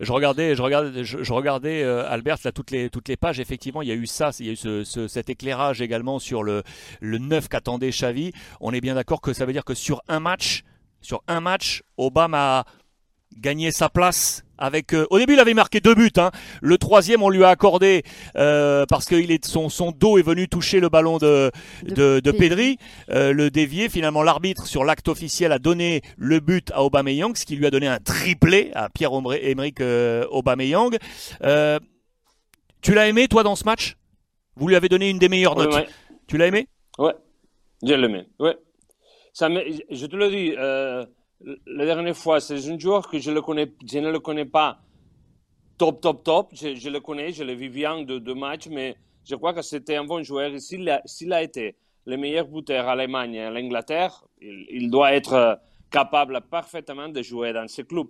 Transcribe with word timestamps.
je 0.00 0.12
regardais, 0.12 0.54
je 0.54 0.62
regardais, 0.62 1.04
je, 1.04 1.32
regardais 1.32 1.82
Albert 1.82 2.38
là 2.44 2.52
toutes 2.52 2.70
les 2.70 3.16
pages. 3.16 3.40
Effectivement, 3.40 3.82
il 3.82 3.88
y 3.88 3.92
a 3.92 3.94
eu 3.94 4.06
ça, 4.06 4.30
il 4.40 4.46
y 4.46 4.48
a 4.48 4.52
eu 4.52 4.56
ce, 4.56 5.08
cet 5.08 5.30
éclairage 5.30 5.80
également 5.80 6.18
sur 6.18 6.42
le 6.42 6.62
9 7.02 7.48
qu'attendait 7.48 7.90
Xavi. 7.90 8.32
On 8.60 8.72
est 8.72 8.80
bien 8.80 8.94
d'accord 8.94 9.20
que 9.20 9.32
ça 9.32 9.46
veut 9.46 9.52
dire 9.52 9.64
que 9.64 9.74
sur 9.74 10.02
un 10.08 10.20
match, 10.20 10.62
sur 11.00 11.22
un 11.28 11.40
match, 11.40 11.82
Obama 11.96 12.64
a 13.34 13.40
gagné 13.40 13.72
sa 13.72 13.88
place 13.88 14.44
avec 14.58 14.94
euh, 14.94 15.06
au 15.10 15.18
début 15.18 15.34
il 15.34 15.40
avait 15.40 15.54
marqué 15.54 15.80
deux 15.80 15.94
buts 15.94 16.12
hein. 16.16 16.30
le 16.62 16.78
troisième 16.78 17.22
on 17.22 17.28
lui 17.28 17.44
a 17.44 17.48
accordé 17.48 18.02
euh, 18.36 18.86
parce 18.88 19.06
que 19.06 19.14
est 19.16 19.44
son, 19.44 19.68
son 19.68 19.90
dos 19.90 20.18
est 20.18 20.22
venu 20.22 20.48
toucher 20.48 20.80
le 20.80 20.88
ballon 20.88 21.18
de 21.18 21.50
de, 21.82 22.20
de, 22.20 22.30
Pedri. 22.30 22.78
Euh, 23.10 23.32
le 23.32 23.50
dévier 23.50 23.88
finalement 23.88 24.22
l'arbitre 24.22 24.66
sur 24.66 24.84
l'acte 24.84 25.08
officiel 25.08 25.52
a 25.52 25.58
donné 25.58 26.02
le 26.16 26.40
but 26.40 26.70
à 26.72 26.84
Aubameyang 26.84 27.34
ce 27.36 27.44
qui 27.44 27.56
lui 27.56 27.66
a 27.66 27.70
donné 27.70 27.88
un 27.88 27.98
triplé 27.98 28.70
à 28.74 28.88
Pierre-Emerick 28.88 29.80
Aubameyang. 30.30 30.96
Tu 32.82 32.92
l'as 32.92 33.08
aimé 33.08 33.28
toi 33.28 33.42
dans 33.42 33.56
ce 33.56 33.64
match? 33.64 33.96
Vous 34.56 34.68
lui 34.68 34.76
avez 34.76 34.88
donné 34.88 35.08
une 35.08 35.18
des 35.18 35.28
meilleures 35.28 35.56
notes. 35.56 35.86
tu 36.28 36.36
l'as 36.36 36.46
aimé? 36.46 36.68
Ouais. 36.98 37.14
J'ai 37.82 37.94
aimé 37.94 38.26
ouais. 38.38 38.56
Ça 39.32 39.48
je 39.48 40.06
te 40.06 40.16
le 40.16 40.28
dis 40.28 40.54
la 41.40 41.84
dernière 41.84 42.16
fois, 42.16 42.40
c'est 42.40 42.54
un 42.54 42.78
joueur 42.78 43.08
que 43.08 43.18
je, 43.18 43.30
ne 43.30 44.10
le 44.10 44.20
connais 44.20 44.44
pas 44.44 44.78
top, 45.76 46.00
top, 46.00 46.24
top. 46.24 46.48
Je, 46.52 46.88
le 46.88 47.00
connais, 47.00 47.32
je 47.32 47.44
l'ai 47.44 47.54
vu 47.54 47.68
bien 47.68 48.02
de, 48.02 48.18
de 48.18 48.32
matchs, 48.32 48.68
mais 48.68 48.96
je 49.24 49.34
crois 49.34 49.52
que 49.52 49.62
c'était 49.62 49.96
un 49.96 50.04
bon 50.04 50.22
joueur. 50.22 50.50
s'il 50.58 50.88
a, 50.88 51.42
été 51.42 51.76
le 52.06 52.16
meilleur 52.16 52.46
buteur 52.46 52.88
à 52.88 52.94
l'Allemagne 52.94 53.34
et 53.34 53.42
à 53.42 53.50
l'Angleterre, 53.50 54.24
il, 54.40 54.90
doit 54.90 55.12
être 55.14 55.60
capable 55.90 56.40
parfaitement 56.50 57.08
de 57.08 57.22
jouer 57.22 57.52
dans 57.52 57.68
ce 57.68 57.82
club 57.82 58.06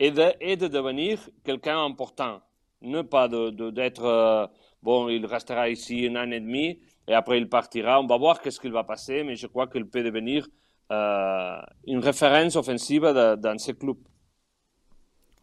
et 0.00 0.10
de, 0.10 0.66
devenir 0.68 1.18
quelqu'un 1.44 1.88
d'important. 1.88 2.40
Ne 2.82 3.02
pas 3.02 3.28
d'être, 3.28 4.04
euh, 4.04 4.46
bon, 4.82 5.08
il 5.08 5.24
restera 5.24 5.68
ici 5.70 6.06
un 6.10 6.16
an 6.16 6.30
et 6.30 6.40
demi 6.40 6.80
et 7.08 7.14
après 7.14 7.38
il 7.38 7.48
partira. 7.48 8.00
On 8.00 8.06
va 8.06 8.18
voir 8.18 8.40
qu'est-ce 8.40 8.60
qu'il 8.60 8.72
va 8.72 8.84
passer, 8.84 9.22
mais 9.24 9.36
je 9.36 9.46
crois 9.46 9.66
qu'il 9.66 9.86
peut 9.86 10.02
devenir 10.02 10.46
euh, 10.46 10.48
une 10.90 11.98
référence 12.00 12.56
offensive 12.56 13.02
dans 13.02 13.58
ce 13.58 13.72
club. 13.72 13.96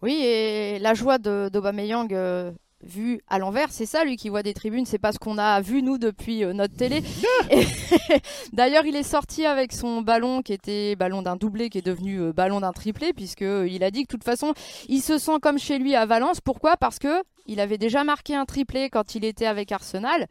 Oui, 0.02 0.24
et 0.24 0.80
la 0.80 0.96
joie 0.96 1.20
d'Aubameyang 1.20 2.12
euh, 2.14 2.52
vu 2.82 3.22
à 3.28 3.38
l'envers, 3.38 3.68
c'est 3.70 3.86
ça 3.86 4.04
lui 4.04 4.16
qui 4.16 4.30
voit 4.30 4.42
des 4.42 4.56
tribunes, 4.56 4.86
c'est 4.88 4.98
pas 4.98 5.12
ce 5.12 5.20
qu'on 5.20 5.38
a 5.38 5.62
vu 5.62 5.84
nous 5.84 6.00
depuis 6.00 6.44
euh, 6.44 6.54
notre 6.54 6.76
télé. 6.76 7.04
D'ailleurs, 8.54 8.86
il 8.86 8.96
est 8.96 9.04
sorti 9.04 9.46
avec 9.46 9.72
son 9.72 10.02
ballon 10.02 10.42
qui 10.42 10.54
était 10.54 10.96
ballon 10.96 11.22
d'un 11.22 11.36
doublé 11.36 11.70
qui 11.70 11.78
est 11.78 11.86
devenu 11.86 12.34
ballon 12.34 12.62
d'un 12.62 12.72
triplé 12.72 13.14
puisque 13.14 13.42
il 13.42 13.84
a 13.84 13.92
dit 13.92 14.04
que 14.04 14.08
de 14.08 14.18
toute 14.18 14.24
façon, 14.24 14.54
il 14.90 15.02
se 15.02 15.20
sent 15.20 15.40
comme 15.40 15.60
chez 15.60 15.78
lui 15.78 15.94
à 15.94 16.08
Valence. 16.08 16.42
Pourquoi? 16.42 16.78
Parce 16.78 16.98
que 16.98 17.22
il 17.46 17.60
avait 17.60 17.78
déjà 17.78 18.04
marqué 18.04 18.36
un 18.36 18.46
triplé 18.46 18.90
quand 18.90 19.16
il 19.16 19.26
était 19.26 19.46
avec 19.46 19.72
Arsenal. 19.72 20.28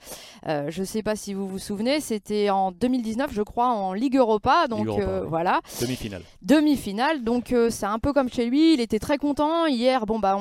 Euh, 0.47 0.71
je 0.71 0.81
ne 0.81 0.87
sais 0.87 1.03
pas 1.03 1.17
si 1.17 1.35
vous 1.35 1.47
vous 1.47 1.59
souvenez, 1.59 2.01
c'était 2.01 2.51
en 2.51 2.73
2019, 2.73 3.33
je 3.33 3.43
crois, 3.43 3.69
en 3.69 3.93
Ligue 3.93 4.17
Europa. 4.17 4.67
Donc 4.69 4.89
euh, 4.89 5.25
voilà. 5.27 5.61
Demi-finale. 5.81 6.23
Demi-finale. 6.43 7.25
Donc 7.25 7.53
euh, 7.53 7.71
c'est 7.71 7.87
un 7.87 7.99
peu 7.99 8.13
comme 8.13 8.29
chez 8.29 8.47
lui. 8.47 8.75
Il 8.75 8.81
était 8.81 8.99
très 8.99 9.19
content. 9.19 9.67
Hier, 9.67 10.07
bon 10.07 10.19
bah, 10.19 10.39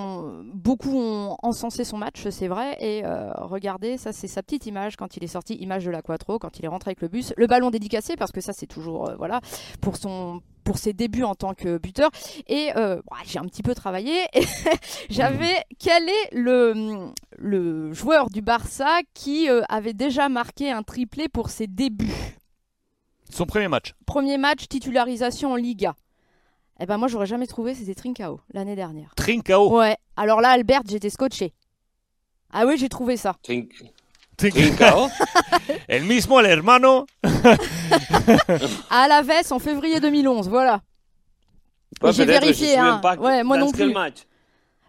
beaucoup 0.54 0.98
ont 0.98 1.38
encensé 1.42 1.84
son 1.84 1.98
match, 1.98 2.28
c'est 2.30 2.48
vrai. 2.48 2.78
Et 2.80 3.04
regardez, 3.38 3.98
ça 3.98 4.12
c'est 4.12 4.28
sa 4.28 4.44
petite 4.44 4.66
image 4.66 4.96
quand 4.96 5.18
il 5.18 5.24
est 5.24 5.28
sorti, 5.28 5.56
image 5.56 5.86
de 5.86 5.92
la 5.92 6.02
Quattro, 6.02 6.40
quand 6.40 6.60
il 6.60 6.66
est 6.66 6.70
rentré 6.70 6.90
avec 6.90 7.02
le 7.02 7.08
bus, 7.08 7.34
le 7.38 7.48
ballon 7.48 7.70
dédicacé 7.70 8.16
parce 8.16 8.32
que 8.32 8.42
ça 8.42 8.54
c'est 8.54 8.68
toujours 8.68 9.12
voilà 9.18 9.42
pour 9.82 9.98
son 9.98 10.42
pour 10.70 10.78
ses 10.78 10.94
débuts 10.94 11.24
en 11.24 11.34
tant 11.34 11.56
que 11.56 11.80
buteur. 11.80 12.12
Et 12.46 12.70
euh, 12.76 13.02
j'ai 13.26 13.40
un 13.40 13.46
petit 13.46 13.64
peu 13.64 13.74
travaillé. 13.74 14.22
J'avais 15.10 15.56
quel 15.80 16.08
est 16.08 16.30
le, 16.32 17.10
le 17.40 17.92
joueur 17.92 18.30
du 18.30 18.44
Barça 18.44 19.00
qui 19.16 19.50
euh, 19.50 19.64
avait 19.68 19.94
déjà 19.96 20.30
marqué 20.30 20.70
un 20.70 20.84
triplé 20.84 21.28
pour 21.28 21.50
ses 21.50 21.66
débuts? 21.66 22.14
Son 23.32 23.48
premier 23.48 23.68
match. 23.68 23.96
Premier 24.06 24.38
match, 24.38 24.68
titularisation 24.68 25.54
en 25.54 25.56
Liga. 25.56 25.96
Eh 26.80 26.86
ben 26.86 27.00
moi 27.00 27.08
j'aurais 27.08 27.26
jamais 27.26 27.48
trouvé, 27.48 27.74
c'était 27.74 27.96
Trincao 27.96 28.40
l'année 28.54 28.76
dernière. 28.76 29.16
Trincao 29.16 29.76
Ouais. 29.76 29.98
Alors 30.18 30.40
là 30.40 30.50
Albert, 30.50 30.84
j'étais 30.88 31.10
scotché. 31.10 31.52
Ah 32.52 32.68
oui, 32.68 32.78
j'ai 32.78 32.90
trouvé 32.90 33.18
ça. 33.18 33.36
Trincao 34.40 35.10
El 35.88 36.06
mismo 36.06 36.40
el 36.40 36.46
hermano. 36.48 37.06
à 38.90 39.08
la 39.08 39.22
veste 39.22 39.52
en 39.52 39.60
février 39.60 40.00
2011, 40.00 40.50
voilà. 40.50 40.82
J'ai 42.12 42.26
vérifié, 42.26 42.78
hein. 42.78 43.02
ouais, 43.20 43.44
moi 43.44 43.58
non 43.58 43.72
plus. 43.72 43.92
Match 43.92 44.26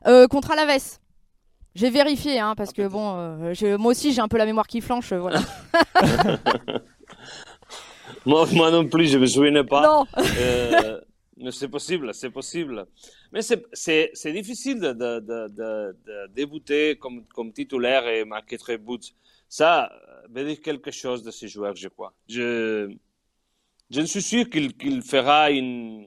euh, 0.07 0.27
contre 0.27 0.51
Alaves. 0.53 0.99
J'ai 1.75 1.91
vérifié, 1.91 2.41
hein, 2.41 2.55
parce 2.57 2.73
que 2.73 2.89
bon, 2.89 3.17
euh, 3.17 3.79
moi 3.79 3.93
aussi 3.93 4.13
j'ai 4.13 4.21
un 4.21 4.29
peu 4.29 4.39
la 4.39 4.47
mémoire 4.47 4.67
qui 4.67 4.81
flanche, 4.81 5.13
voilà. 5.13 5.41
moi, 8.27 8.47
moi, 8.53 8.71
non 8.71 8.89
plus, 8.89 9.07
je 9.07 9.19
me 9.19 9.27
souviens 9.27 9.65
pas. 9.65 9.83
Non. 9.83 10.07
Euh, 10.19 11.01
mais 11.37 11.53
c'est 11.53 11.69
possible, 11.69 12.13
c'est 12.13 12.31
possible. 12.31 12.87
Mais 13.33 13.41
c'est 13.43 14.33
difficile 14.33 14.81
de, 14.81 14.93
de, 14.93 15.21
de, 15.21 15.49
de, 15.49 16.27
débuter 16.35 16.97
comme, 16.97 17.25
comme 17.27 17.53
titulaire 17.53 18.09
et 18.09 18.25
marquer 18.25 18.59
très 18.59 18.77
buts. 18.77 18.99
Ça 19.51 19.91
veut 20.31 20.45
dire 20.45 20.61
quelque 20.63 20.93
chose 20.93 21.25
de 21.25 21.33
ces 21.33 21.49
joueurs, 21.49 21.75
je 21.75 21.89
crois. 21.89 22.15
Je, 22.29 22.95
je 23.91 24.01
suis 24.03 24.23
sûr 24.23 24.49
qu'il 24.49 25.03
fera 25.03 25.51
une. 25.51 26.07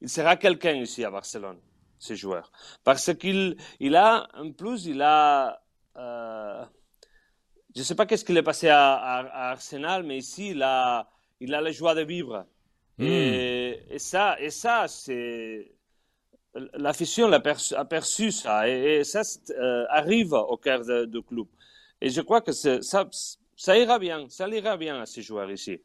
Il 0.00 0.08
sera 0.08 0.36
quelqu'un 0.36 0.72
ici 0.72 1.04
à 1.04 1.10
Barcelone, 1.10 1.58
ce 1.98 2.14
joueur. 2.14 2.50
Parce 2.82 3.14
qu'il 3.14 3.56
il 3.78 3.94
a, 3.94 4.26
en 4.34 4.50
plus, 4.52 4.86
il 4.86 5.02
a. 5.02 5.62
Euh, 5.96 6.64
je 7.74 7.80
ne 7.80 7.84
sais 7.84 7.94
pas 7.94 8.06
qu'est-ce 8.06 8.24
qu'il 8.24 8.38
est 8.38 8.42
passé 8.42 8.68
à, 8.70 8.94
à, 8.94 9.50
Arsenal, 9.50 10.02
mais 10.02 10.16
ici, 10.16 10.50
il 10.52 10.62
a, 10.62 11.10
il 11.40 11.54
a 11.54 11.60
la 11.60 11.72
joie 11.72 11.94
de 11.94 12.04
vivre. 12.04 12.46
Hmm. 12.96 13.04
Et, 13.04 13.98
ça, 13.98 14.40
et 14.40 14.48
ça 14.48 14.88
c'est. 14.88 15.72
L'afition 16.72 17.28
l'a 17.28 17.42
aperçu 17.76 18.32
ça, 18.32 18.66
et, 18.66 19.04
ça 19.04 19.20
euh, 19.50 19.84
arrive 19.90 20.32
au 20.32 20.56
cœur 20.56 20.80
du 21.06 21.20
club. 21.22 21.48
Et 22.00 22.10
je 22.10 22.20
crois 22.20 22.40
que 22.40 22.52
ça, 22.52 23.78
ira 23.78 23.98
bien, 23.98 24.26
ça 24.28 24.48
ira 24.48 24.76
bien 24.76 25.00
à 25.00 25.06
ces 25.06 25.22
joueurs 25.22 25.50
ici. 25.50 25.80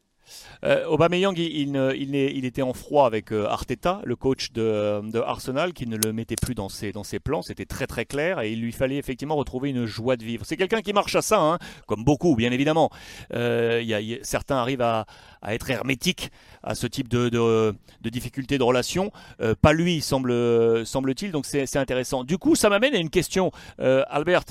Euh, 0.62 0.86
Aubameyang, 0.86 1.36
il, 1.36 2.44
était 2.44 2.62
en 2.62 2.72
froid 2.72 3.06
avec 3.06 3.32
euh, 3.32 3.46
Arteta, 3.46 4.00
le 4.04 4.14
coach 4.14 4.52
de, 4.52 5.18
Arsenal, 5.18 5.72
qui 5.72 5.88
ne 5.88 5.96
le 5.96 6.12
mettait 6.12 6.36
plus 6.40 6.54
dans 6.54 6.68
ses, 6.68 6.92
plans. 7.18 7.42
C'était 7.42 7.64
très 7.64 7.88
très 7.88 8.04
clair 8.04 8.40
et 8.40 8.52
il 8.52 8.60
lui 8.60 8.70
fallait 8.70 8.98
effectivement 8.98 9.34
retrouver 9.34 9.70
une 9.70 9.84
joie 9.84 10.16
de 10.16 10.24
vivre. 10.24 10.44
C'est 10.46 10.56
quelqu'un 10.56 10.80
qui 10.80 10.92
marche 10.92 11.16
à 11.16 11.22
ça, 11.22 11.40
hein, 11.40 11.58
comme 11.88 12.04
beaucoup, 12.04 12.36
bien 12.36 12.52
évidemment. 12.52 12.90
Euh, 13.34 13.82
y 13.82 13.94
a, 13.94 14.18
certains 14.22 14.56
arrivent 14.56 14.82
à, 14.82 15.06
être 15.48 15.68
hermétiques 15.70 16.30
à 16.62 16.76
ce 16.76 16.86
type 16.86 17.08
de, 17.08 17.28
de, 17.28 17.74
de 18.00 18.08
difficultés 18.08 18.58
de 18.58 18.62
relation. 18.62 19.10
Euh, 19.40 19.54
pas 19.60 19.72
lui, 19.72 20.00
semble, 20.00 20.86
semble-t-il. 20.86 21.32
Donc 21.32 21.46
c'est 21.46 21.76
intéressant. 21.76 22.22
Du 22.22 22.38
coup, 22.38 22.54
ça 22.54 22.68
m'amène 22.68 22.94
à 22.94 22.98
une 22.98 23.10
question, 23.10 23.50
euh, 23.80 24.04
Albert. 24.08 24.44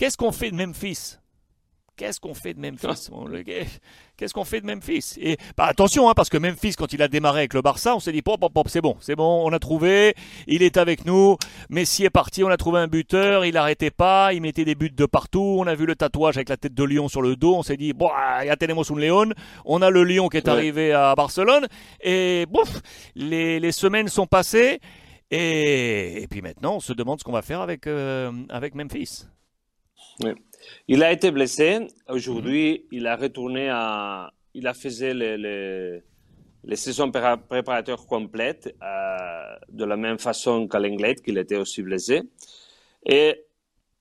Qu'est-ce 0.00 0.16
qu'on 0.16 0.32
fait 0.32 0.50
de 0.50 0.56
Memphis 0.56 1.18
Qu'est-ce 1.94 2.20
qu'on 2.20 2.32
fait 2.32 2.54
de 2.54 2.58
Memphis 2.58 3.10
Qu'est-ce 4.16 4.32
qu'on 4.32 4.46
fait 4.46 4.62
de 4.62 4.66
Memphis 4.66 5.18
Et 5.20 5.36
bah, 5.58 5.66
attention, 5.66 6.08
hein, 6.08 6.14
parce 6.16 6.30
que 6.30 6.38
Memphis, 6.38 6.72
quand 6.72 6.94
il 6.94 7.02
a 7.02 7.08
démarré 7.08 7.40
avec 7.40 7.52
le 7.52 7.60
Barça, 7.60 7.94
on 7.94 8.00
s'est 8.00 8.10
dit, 8.10 8.22
pop, 8.22 8.40
pop, 8.40 8.50
pop, 8.50 8.66
c'est 8.70 8.80
bon, 8.80 8.96
c'est 9.00 9.14
bon, 9.14 9.46
on 9.46 9.52
a 9.52 9.58
trouvé, 9.58 10.14
il 10.46 10.62
est 10.62 10.78
avec 10.78 11.04
nous, 11.04 11.36
Messi 11.68 12.06
est 12.06 12.10
parti, 12.10 12.42
on 12.42 12.48
a 12.48 12.56
trouvé 12.56 12.78
un 12.78 12.86
buteur, 12.86 13.44
il 13.44 13.52
n'arrêtait 13.52 13.90
pas, 13.90 14.32
il 14.32 14.40
mettait 14.40 14.64
des 14.64 14.74
buts 14.74 14.88
de 14.88 15.04
partout, 15.04 15.56
on 15.58 15.66
a 15.66 15.74
vu 15.74 15.84
le 15.84 15.94
tatouage 15.94 16.38
avec 16.38 16.48
la 16.48 16.56
tête 16.56 16.72
de 16.72 16.84
lion 16.84 17.08
sur 17.08 17.20
le 17.20 17.36
dos, 17.36 17.56
on 17.56 17.62
s'est 17.62 17.76
dit, 17.76 17.92
bon, 17.92 18.08
ah, 18.16 18.42
ya 18.42 18.56
tenemos 18.56 18.90
un 18.90 18.98
león, 18.98 19.34
on 19.66 19.82
a 19.82 19.90
le 19.90 20.02
lion 20.04 20.30
qui 20.30 20.38
est 20.38 20.48
arrivé 20.48 20.94
à 20.94 21.14
Barcelone, 21.14 21.66
et 22.00 22.46
bouf, 22.48 22.80
les, 23.16 23.60
les 23.60 23.72
semaines 23.72 24.08
sont 24.08 24.26
passées, 24.26 24.80
et, 25.30 26.22
et, 26.22 26.26
puis 26.26 26.40
maintenant, 26.40 26.76
on 26.76 26.80
se 26.80 26.94
demande 26.94 27.18
ce 27.18 27.24
qu'on 27.24 27.32
va 27.32 27.42
faire 27.42 27.60
avec, 27.60 27.86
euh, 27.86 28.32
avec 28.48 28.74
Memphis. 28.74 29.26
Il 30.88 31.02
a 31.02 31.12
été 31.12 31.30
blessé. 31.30 31.86
Aujourd'hui, 32.08 32.86
il 32.92 33.06
a 33.06 33.16
retourné 33.16 33.68
à. 33.70 34.32
Il 34.52 34.66
a 34.66 34.74
fait 34.74 35.14
les, 35.14 35.38
les, 35.38 36.02
les 36.64 36.76
saisons 36.76 37.10
préparatoires 37.10 38.04
complètes 38.06 38.74
euh, 38.82 39.56
de 39.68 39.84
la 39.84 39.96
même 39.96 40.18
façon 40.18 40.66
qu'à 40.66 40.78
l'anglais, 40.80 41.14
qu'il 41.14 41.38
était 41.38 41.56
aussi 41.56 41.82
blessé. 41.82 42.22
Et 43.06 43.44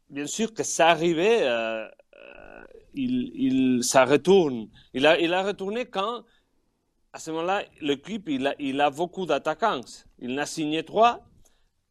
bien 0.09 0.25
sûr 0.25 0.53
que 0.53 0.63
ça 0.63 0.89
arrivait, 0.89 1.43
euh, 1.43 1.85
euh, 1.85 2.63
il, 2.95 3.31
il, 3.35 3.83
ça 3.83 4.05
retourne. 4.05 4.69
Il 4.93 5.05
a, 5.05 5.19
il 5.19 5.33
a 5.33 5.43
retourné 5.43 5.85
quand, 5.85 6.23
à 7.13 7.19
ce 7.19 7.31
moment-là, 7.31 7.63
l'équipe, 7.81 8.27
il 8.27 8.47
a, 8.47 8.55
il 8.59 8.81
a 8.81 8.89
beaucoup 8.89 9.25
d'attaquants. 9.25 9.81
Il 10.17 10.37
a 10.39 10.45
signé 10.45 10.83
trois. 10.83 11.23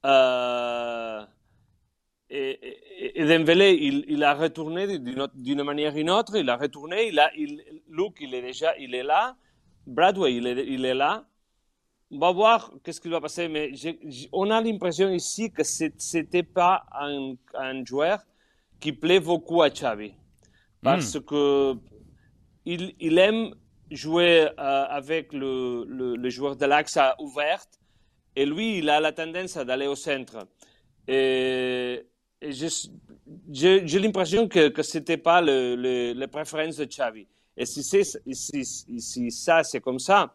Euh, 0.04 1.24
et, 2.30 3.20
et, 3.20 3.24
Dembélé, 3.24 3.72
il, 3.80 4.04
il, 4.08 4.22
a 4.22 4.34
retourné 4.34 4.98
d'une 4.98 5.62
manière 5.62 5.92
ou 5.92 5.96
d'une 5.96 6.10
autre, 6.10 6.36
il 6.36 6.48
a 6.50 6.56
retourné, 6.56 7.08
il 7.08 7.18
a, 7.18 7.30
il, 7.34 7.62
Luke, 7.88 8.18
il 8.20 8.34
est 8.34 8.42
déjà, 8.42 8.76
il 8.78 8.94
est 8.94 9.02
là, 9.02 9.36
Bradway, 9.86 10.34
il 10.34 10.46
est, 10.46 10.66
il 10.66 10.84
est 10.84 10.94
là, 10.94 11.24
on 12.10 12.18
va 12.18 12.32
voir 12.32 12.72
qu'est-ce 12.84 13.00
qui 13.00 13.08
va 13.08 13.20
passer, 13.20 13.48
mais 13.48 13.72
on 14.32 14.50
a 14.50 14.60
l'impression 14.60 15.10
ici 15.10 15.50
que 15.50 15.62
c'était 15.62 16.42
pas 16.42 16.84
un, 16.92 17.34
un, 17.54 17.84
joueur 17.84 18.20
qui 18.80 18.92
plaît 18.92 19.20
beaucoup 19.20 19.62
à 19.62 19.70
Xavi. 19.70 20.12
Parce 20.82 21.14
hmm. 21.14 21.20
que 21.24 21.74
il, 22.64 22.94
il, 23.00 23.18
aime 23.18 23.54
jouer 23.90 24.48
euh, 24.58 24.84
avec 24.88 25.32
le, 25.32 25.84
le, 25.86 26.30
joueur 26.30 26.56
de 26.56 26.66
l'axe 26.66 26.98
ouverte 27.18 27.78
et 28.36 28.46
lui, 28.46 28.78
il 28.78 28.90
a 28.90 29.00
la 29.00 29.12
tendance 29.12 29.56
d'aller 29.56 29.86
au 29.86 29.96
centre. 29.96 30.46
Et, 31.08 32.06
j'ai 32.40 33.98
l'impression 33.98 34.48
que 34.48 34.82
ce 34.82 34.98
n'était 34.98 35.16
pas 35.16 35.40
le, 35.40 36.12
les 36.12 36.26
préférences 36.26 36.76
de 36.76 36.84
Xavi. 36.84 37.26
Et 37.56 37.66
si, 37.66 39.30
ça, 39.30 39.64
c'est 39.64 39.80
comme 39.80 39.98
ça, 39.98 40.32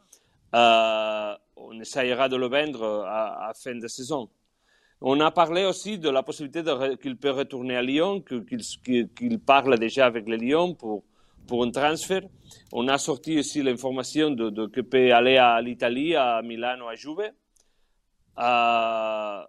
euh, 0.53 1.33
on 1.55 1.79
essayera 1.79 2.27
de 2.27 2.35
le 2.35 2.47
vendre 2.47 3.05
à, 3.07 3.50
à, 3.50 3.53
fin 3.53 3.75
de 3.75 3.88
saison. 3.88 4.29
On 5.00 5.19
a 5.21 5.31
parlé 5.31 5.63
aussi 5.63 5.97
de 5.97 6.09
la 6.09 6.21
possibilité 6.21 6.63
qu'il 7.01 7.17
peut 7.17 7.31
retourner 7.31 7.77
à 7.77 7.81
Lyon, 7.81 8.21
qu'il 8.21 9.39
parle 9.39 9.79
déjà 9.79 10.05
avec 10.05 10.27
le 10.27 10.35
Lyon 10.35 10.75
pour, 10.75 11.03
un 11.63 11.71
transfert. 11.71 12.23
On 12.73 12.88
a 12.89 12.97
sorti 12.97 13.39
aussi 13.39 13.63
l'information 13.63 14.31
de, 14.31 14.50
de 14.50 14.67
qu'il 14.67 14.83
peut 14.83 15.13
aller 15.13 15.38
à 15.38 15.61
l'Italie, 15.61 16.15
à 16.15 16.41
Milano, 16.41 16.88
à 16.88 16.95
Juve. 16.95 17.31
Euh, 18.39 19.44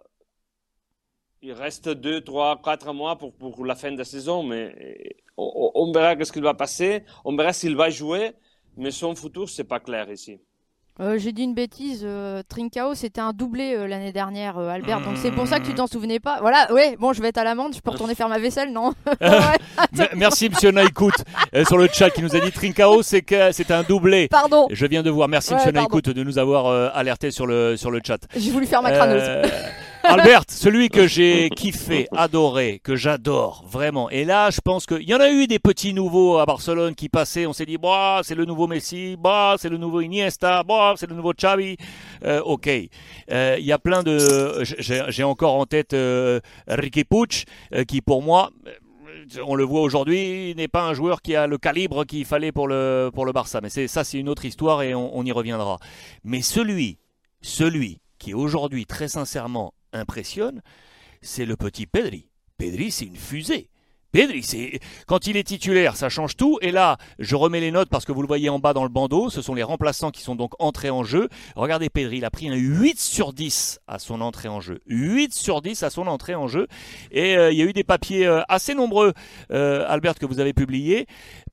il 1.45 1.53
reste 1.53 1.89
deux, 1.89 2.21
trois, 2.21 2.59
quatre 2.59 2.91
mois 2.91 3.17
pour, 3.17 3.31
pour 3.31 3.65
la 3.65 3.75
fin 3.75 3.91
de 3.91 3.97
la 3.99 4.03
saison, 4.03 4.41
mais 4.41 5.15
on, 5.37 5.71
on 5.75 5.91
verra 5.91 6.15
ce 6.23 6.31
qu'il 6.31 6.41
va 6.41 6.55
passer. 6.55 7.03
On 7.23 7.35
verra 7.35 7.53
s'il 7.53 7.75
va 7.75 7.91
jouer, 7.91 8.31
mais 8.77 8.89
son 8.89 9.13
futur, 9.13 9.47
c'est 9.47 9.63
pas 9.63 9.79
clair 9.79 10.09
ici. 10.11 10.39
Euh, 11.01 11.19
j'ai 11.19 11.33
dit 11.33 11.43
une 11.43 11.53
bêtise. 11.53 12.01
Euh, 12.03 12.41
Trincao, 12.47 12.95
c'était 12.95 13.21
un 13.21 13.31
doublé 13.31 13.75
euh, 13.75 13.85
l'année 13.85 14.13
dernière, 14.13 14.57
Albert. 14.57 15.01
Donc 15.01 15.17
c'est 15.17 15.29
pour 15.29 15.45
ça 15.45 15.59
que 15.59 15.65
tu 15.65 15.75
t'en 15.75 15.85
souvenais 15.85 16.19
pas. 16.19 16.39
Voilà, 16.39 16.71
ouais, 16.73 16.95
bon, 16.97 17.13
je 17.13 17.21
vais 17.21 17.27
être 17.27 17.37
à 17.37 17.43
l'amende. 17.43 17.75
Je 17.75 17.81
peux 17.81 17.91
retourner 17.91 18.15
faire 18.15 18.29
ma 18.29 18.39
vaisselle, 18.39 18.71
non? 18.71 18.93
Merci, 20.15 20.49
monsieur 20.49 20.71
Naïkout, 20.71 21.13
sur 21.67 21.77
le 21.77 21.87
chat 21.93 22.09
qui 22.09 22.23
nous 22.23 22.35
a 22.35 22.39
dit 22.39 22.51
Trincao, 22.51 23.03
c'est 23.03 23.21
que 23.21 23.51
c'était 23.51 23.73
un 23.73 23.83
doublé. 23.83 24.29
Pardon. 24.29 24.67
Je 24.71 24.85
viens 24.87 25.03
de 25.03 25.11
voir. 25.11 25.27
Merci, 25.27 25.53
monsieur 25.53 25.71
Naïkout, 25.71 26.09
de 26.09 26.23
nous 26.23 26.39
avoir 26.39 26.95
alerté 26.95 27.29
sur 27.29 27.45
le, 27.45 27.77
sur 27.77 27.91
le 27.91 27.99
chat. 28.03 28.21
J'ai 28.35 28.51
voulu 28.51 28.65
faire 28.65 28.81
ma 28.81 28.91
crâneuse. 28.91 29.51
Albert, 30.07 30.43
celui 30.49 30.89
que 30.89 31.07
j'ai 31.07 31.49
kiffé, 31.49 32.07
adoré, 32.15 32.79
que 32.83 32.95
j'adore 32.95 33.65
vraiment. 33.67 34.09
Et 34.09 34.23
là, 34.23 34.49
je 34.51 34.61
pense 34.61 34.85
qu'il 34.85 35.03
y 35.03 35.13
en 35.15 35.19
a 35.19 35.29
eu 35.31 35.47
des 35.47 35.59
petits 35.59 35.93
nouveaux 35.93 36.37
à 36.37 36.45
Barcelone 36.45 36.95
qui 36.95 37.09
passaient. 37.09 37.45
On 37.45 37.53
s'est 37.53 37.65
dit, 37.65 37.77
bah, 37.77 38.21
c'est 38.23 38.35
le 38.35 38.45
nouveau 38.45 38.67
Messi, 38.67 39.15
bah, 39.17 39.55
c'est 39.57 39.69
le 39.69 39.77
nouveau 39.77 40.01
Iniesta, 40.01 40.63
bah, 40.63 40.93
c'est 40.97 41.09
le 41.09 41.15
nouveau 41.15 41.33
Xavi. 41.33 41.77
Euh, 42.23 42.41
ok. 42.41 42.69
Euh, 43.31 43.55
il 43.59 43.65
y 43.65 43.71
a 43.71 43.79
plein 43.79 44.03
de. 44.03 44.63
J'ai 44.63 45.23
encore 45.23 45.55
en 45.55 45.65
tête 45.65 45.93
euh, 45.93 46.39
Ricky 46.67 47.03
Puig, 47.03 47.45
qui 47.87 48.01
pour 48.01 48.21
moi 48.21 48.51
on 49.43 49.55
le 49.55 49.63
voit 49.63 49.81
aujourd'hui, 49.81 50.53
n'est 50.55 50.67
pas 50.67 50.83
un 50.83 50.93
joueur 50.93 51.21
qui 51.23 51.35
a 51.35 51.47
le 51.47 51.57
calibre 51.57 52.05
qu'il 52.05 52.25
fallait 52.25 52.51
pour 52.51 52.67
le, 52.67 53.09
pour 53.13 53.25
le 53.25 53.31
Barça. 53.31 53.59
Mais 53.61 53.69
ça, 53.69 54.03
c'est 54.03 54.19
une 54.19 54.29
autre 54.29 54.45
histoire 54.45 54.83
et 54.83 54.93
on, 54.93 55.17
on, 55.17 55.25
y 55.25 55.31
reviendra. 55.31 55.79
Mais 56.23 56.43
celui, 56.43 56.99
celui 57.41 58.01
qui 58.19 58.33
aujourd'hui, 58.33 58.85
très 58.85 59.07
sincèrement, 59.07 59.73
impressionne, 59.95 60.61
c'est 61.21 61.45
le 61.45 61.55
petit 61.55 61.87
Pedri. 61.87 62.29
Pedri, 62.57 62.91
c'est 62.91 63.05
une 63.05 63.17
fusée. 63.17 63.69
Pedri, 64.15 64.43
c'est 64.43 64.79
quand 65.07 65.27
il 65.27 65.35
est 65.35 65.43
titulaire, 65.43 65.97
ça 65.97 66.07
change 66.07 66.37
tout. 66.37 66.57
Et 66.61 66.71
là, 66.71 66.95
je 67.19 67.35
remets 67.35 67.59
les 67.59 67.71
notes 67.71 67.89
parce 67.89 68.05
que 68.05 68.13
vous 68.13 68.21
le 68.21 68.29
voyez 68.29 68.47
en 68.47 68.59
bas 68.59 68.71
dans 68.71 68.83
le 68.83 68.89
bandeau. 68.89 69.29
Ce 69.29 69.41
sont 69.41 69.53
les 69.53 69.61
remplaçants 69.61 70.09
qui 70.09 70.21
sont 70.21 70.35
donc 70.35 70.53
entrés 70.57 70.89
en 70.89 71.03
jeu. 71.03 71.27
Regardez 71.57 71.89
Pedri, 71.89 72.19
il 72.19 72.25
a 72.25 72.31
pris 72.31 72.47
un 72.47 72.55
8 72.55 72.97
sur 72.97 73.33
10 73.33 73.81
à 73.89 73.99
son 73.99 74.21
entrée 74.21 74.47
en 74.47 74.61
jeu. 74.61 74.79
8 74.87 75.33
sur 75.33 75.61
10 75.61 75.83
à 75.83 75.89
son 75.89 76.07
entrée 76.07 76.33
en 76.33 76.47
jeu. 76.47 76.67
Et 77.11 77.35
euh, 77.35 77.51
il 77.51 77.57
y 77.57 77.61
a 77.61 77.65
eu 77.65 77.73
des 77.73 77.83
papiers 77.83 78.25
euh, 78.25 78.39
assez 78.47 78.73
nombreux, 78.73 79.11
euh, 79.51 79.85
Albert, 79.89 80.15
que 80.15 80.25
vous 80.25 80.39
avez 80.39 80.53
publiés. 80.53 81.07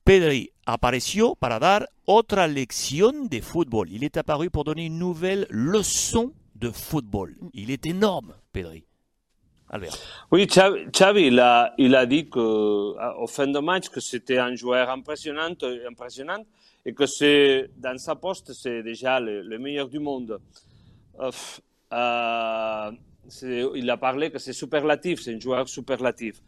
Pedri 0.04 0.52
apareció 0.64 1.34
para 1.34 1.58
dar 1.58 1.88
otra 2.06 2.46
de. 2.46 3.88
Il 3.90 4.04
est 4.04 4.16
apparu 4.16 4.50
pour 4.50 4.62
donner 4.62 4.86
une 4.86 4.98
nouvelle 4.98 5.48
leçon 5.50 6.32
de 6.62 6.70
football. 6.70 7.35
Il 7.53 7.70
est 7.70 7.85
énorme, 7.87 8.35
Pedri. 8.53 8.85
Albert. 9.69 9.97
Oui, 10.31 10.47
Xavi, 10.47 11.23
il, 11.26 11.41
a, 11.41 11.75
il 11.79 11.94
a 11.94 12.06
dit 12.06 12.29
qu'au 12.29 13.26
fin 13.26 13.47
de 13.47 13.59
match 13.59 13.88
que 13.88 14.00
c'était 14.00 14.38
un 14.38 14.55
joueur 14.55 14.91
impressionnant, 14.91 15.49
impressionnant 15.88 16.44
et 16.85 16.93
que 16.94 17.06
c'est 17.06 17.70
dans 17.76 17.99
sa 17.99 18.14
poste, 18.14 18.53
c'est 18.53 18.82
déjà 18.82 19.19
le, 19.19 19.59
meilleur 19.59 19.88
du 19.88 19.99
monde. 19.99 20.38
Euh, 21.20 21.31
euh, 21.93 22.93
il 23.75 23.91
a 23.91 23.97
parlé 23.97 24.31
que 24.31 24.38
c'est 24.38 24.53
superlatif, 24.53 25.23
c'est 25.23 25.35
un 25.35 25.41
joueur 25.41 25.69
superlatif. 25.69 26.43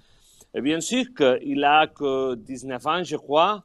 Et 0.55 0.61
bien 0.61 0.81
sûr 0.81 1.07
qu'il 1.17 1.65
a 1.65 1.87
que 1.89 2.35
19 2.35 2.87
ans, 2.87 3.03
je 3.03 3.17
crois. 3.17 3.65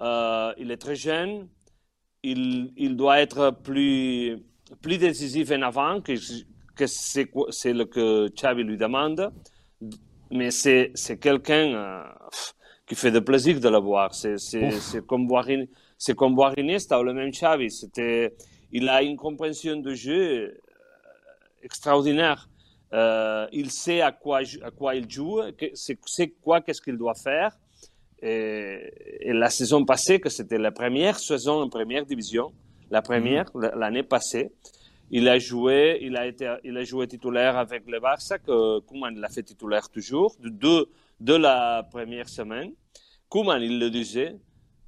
Euh, 0.00 0.52
il 0.58 0.70
est 0.70 0.76
très 0.76 0.94
jeune. 0.94 1.48
Il, 2.22 2.72
il 2.76 2.96
doit 2.96 3.20
être 3.20 3.50
plus 3.64 4.38
plus 4.76 4.98
décisif 4.98 5.50
en 5.50 5.62
avant, 5.62 6.00
que, 6.00 6.12
que 6.74 6.86
c'est 6.86 7.28
ce 7.50 7.82
que 7.84 8.28
Xavi 8.28 8.62
lui 8.62 8.76
demande, 8.76 9.32
mais 10.30 10.50
c'est 10.50 10.92
quelqu'un 11.20 11.74
euh, 11.74 12.02
qui 12.86 12.94
fait 12.94 13.10
de 13.10 13.20
plaisir 13.20 13.60
de 13.60 13.68
le 13.68 13.78
voir. 13.78 14.14
C'est 14.14 14.36
comme 15.06 15.26
voir 15.26 15.46
c'est 15.96 16.14
comme 16.14 16.34
voir 16.34 16.56
Iniesta 16.56 17.00
ou 17.00 17.02
le 17.02 17.12
même 17.12 17.30
Xavi. 17.30 17.70
C'était, 17.70 18.34
il 18.70 18.88
a 18.88 19.02
une 19.02 19.16
compréhension 19.16 19.76
de 19.76 19.94
jeu 19.94 20.14
euh, 20.14 20.54
extraordinaire. 21.62 22.48
Euh, 22.92 23.46
il 23.52 23.70
sait 23.70 24.00
à 24.00 24.12
quoi, 24.12 24.40
à 24.62 24.70
quoi 24.70 24.94
il 24.94 25.10
joue, 25.10 25.40
c'est 25.74 26.28
quoi, 26.40 26.60
qu'est-ce 26.60 26.80
qu'il 26.80 26.96
doit 26.96 27.14
faire. 27.14 27.58
Et, 28.22 28.90
et, 29.20 29.32
la 29.32 29.50
saison 29.50 29.84
passée, 29.84 30.18
que 30.20 30.30
c'était 30.30 30.58
la 30.58 30.72
première 30.72 31.18
saison 31.18 31.60
en 31.60 31.68
première 31.68 32.04
division, 32.04 32.52
la 32.90 33.02
première, 33.02 33.46
mhm. 33.54 33.70
l'année 33.76 34.02
passée. 34.02 34.52
Il 35.10 35.28
a 35.28 35.38
joué, 35.38 35.98
il 36.02 36.16
a 36.16 36.26
été, 36.26 36.54
il 36.64 36.76
a 36.76 36.84
joué 36.84 37.06
titulaire 37.06 37.56
avec 37.56 37.84
le 37.86 37.98
Barça, 37.98 38.38
que 38.38 38.80
Koeman 38.80 39.18
l'a 39.18 39.28
fait 39.30 39.42
titulaire 39.42 39.88
toujours, 39.88 40.36
de, 40.38 40.88
de 41.20 41.34
la 41.34 41.82
première 41.90 42.28
semaine. 42.28 42.72
Koeman, 43.30 43.62
il 43.62 43.78
le 43.78 43.88
disait, 43.88 44.36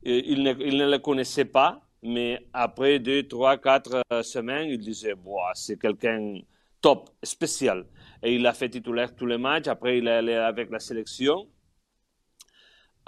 il 0.03 0.43
ne, 0.43 0.53
il 0.61 0.77
ne 0.77 0.91
le 0.91 0.99
connaissait 0.99 1.47
pas, 1.47 1.81
mais 2.03 2.47
après 2.53 2.99
deux, 2.99 3.23
trois, 3.27 3.57
quatre 3.57 4.03
euh, 4.13 4.23
semaines, 4.23 4.69
il 4.69 4.79
disait, 4.79 5.15
c'est 5.55 5.79
quelqu'un 5.79 6.41
top, 6.81 7.11
spécial. 7.23 7.87
Et 8.23 8.35
il 8.35 8.47
a 8.47 8.53
fait 8.53 8.69
titulaire 8.69 9.15
tous 9.15 9.27
les 9.27 9.39
matchs. 9.39 9.69
Après, 9.69 9.99
il 9.99 10.07
est 10.07 10.13
allé 10.13 10.35
avec 10.35 10.71
la 10.71 10.79
sélection 10.79 11.47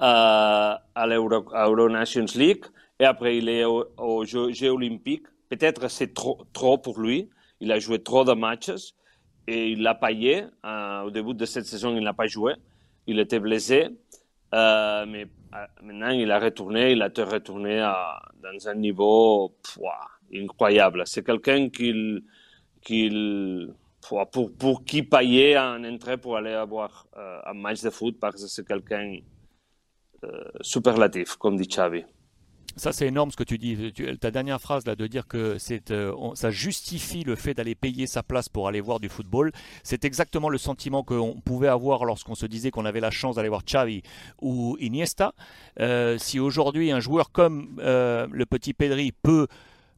euh, 0.01 0.75
à 0.95 1.07
l'Euro 1.07 1.89
Nations 1.89 2.27
League. 2.35 2.65
Et 3.03 3.05
après, 3.05 3.37
il 3.37 3.49
est 3.49 3.65
aux 3.65 4.25
Jeux, 4.25 4.71
olympiques. 4.71 5.27
Peut-être 5.49 5.91
c'est 5.91 6.15
trop, 6.15 6.47
trop 6.53 6.79
pour 6.79 7.01
lui. 7.01 7.29
Il 7.59 7.73
a 7.73 7.81
joué 7.81 8.01
trop 8.01 8.25
de 8.25 8.33
matchs 8.33 8.95
et 9.49 9.71
il 9.71 9.83
l'a 9.83 9.97
payé. 9.97 10.45
Euh, 10.65 11.03
au 11.03 11.11
début 11.11 11.35
de 11.35 11.45
cette 11.45 11.67
saison, 11.67 11.97
il 11.97 12.05
n'a 12.05 12.13
pas 12.13 12.29
joué. 12.29 12.55
Il 13.09 13.19
était 13.19 13.41
blessé. 13.41 13.89
Euh, 14.55 15.05
mais 15.09 15.27
euh, 15.53 15.67
maintenant, 15.83 16.11
il 16.11 16.31
a 16.31 16.39
retourné. 16.39 16.93
Il 16.93 17.03
a 17.03 17.09
été 17.09 17.25
retourné 17.25 17.81
dans 18.41 18.69
un 18.69 18.75
niveau 18.77 19.53
incroyable. 20.33 21.03
C'est 21.05 21.25
quelqu'un 21.27 21.71
qui, 21.71 22.23
qui 22.83 23.11
pour, 24.31 24.53
pour 24.57 24.85
qui 24.85 25.03
payer 25.03 25.57
un 25.57 25.83
entrée 25.93 26.19
pour 26.19 26.37
aller 26.37 26.53
avoir 26.53 27.09
un 27.17 27.55
match 27.55 27.83
de 27.83 27.91
foot 27.91 28.17
parce 28.21 28.41
que 28.41 28.49
c'est 28.49 28.65
quelqu'un 28.65 29.17
superlatif, 30.61 31.35
comme 31.35 31.57
dit 31.57 31.67
Xavi. 31.67 32.05
Ça, 32.77 32.93
c'est 32.93 33.07
énorme 33.07 33.31
ce 33.31 33.37
que 33.37 33.45
tu 33.45 33.59
dis. 33.59 33.93
ta 34.21 34.31
dernière 34.31 34.61
phrase 34.61 34.87
là 34.87 34.97
de 34.97 35.07
dire 35.07 35.27
que 35.27 35.57
euh, 35.91 36.35
ça 36.35 36.51
justifie 36.51 37.23
le 37.23 37.37
fait 37.37 37.55
d'aller 37.55 37.75
payer 37.75 38.07
sa 38.07 38.23
place 38.23 38.49
pour 38.49 38.69
aller 38.69 38.81
voir 38.81 38.99
du 39.01 39.09
football. 39.09 39.53
C'est 39.83 40.05
exactement 40.05 40.49
le 40.49 40.59
sentiment 40.59 41.03
qu'on 41.03 41.41
pouvait 41.45 41.69
avoir 41.69 42.05
lorsqu'on 42.05 42.35
se 42.35 42.47
disait 42.47 42.71
qu'on 42.71 42.85
avait 42.85 43.01
la 43.01 43.11
chance 43.11 43.37
d'aller 43.37 43.49
voir 43.49 43.65
Xavi 43.65 44.03
ou 44.41 44.77
Iniesta. 44.81 45.33
Euh, 45.81 46.17
si 46.19 46.41
aujourd'hui 46.41 46.91
un 46.93 47.01
joueur 47.01 47.31
comme 47.31 47.79
euh, 47.81 48.27
le 48.31 48.47
petit 48.47 48.73
Pedri 48.73 49.13
peut 49.13 49.49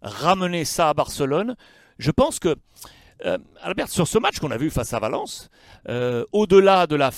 ramener 0.02 0.64
ça 0.64 0.90
à 0.90 0.94
Barcelone, 0.94 1.56
je 1.98 2.10
pense 2.10 2.38
que 2.38 2.56
Albert, 3.62 3.88
sur 3.88 4.06
ce 4.06 4.18
match 4.18 4.38
qu'on 4.38 4.50
a 4.50 4.58
vu 4.58 4.68
face 4.68 4.92
à 4.92 4.98
Valence, 4.98 5.48
au-delà 6.32 6.86
de 6.86 6.94
la 6.94 7.10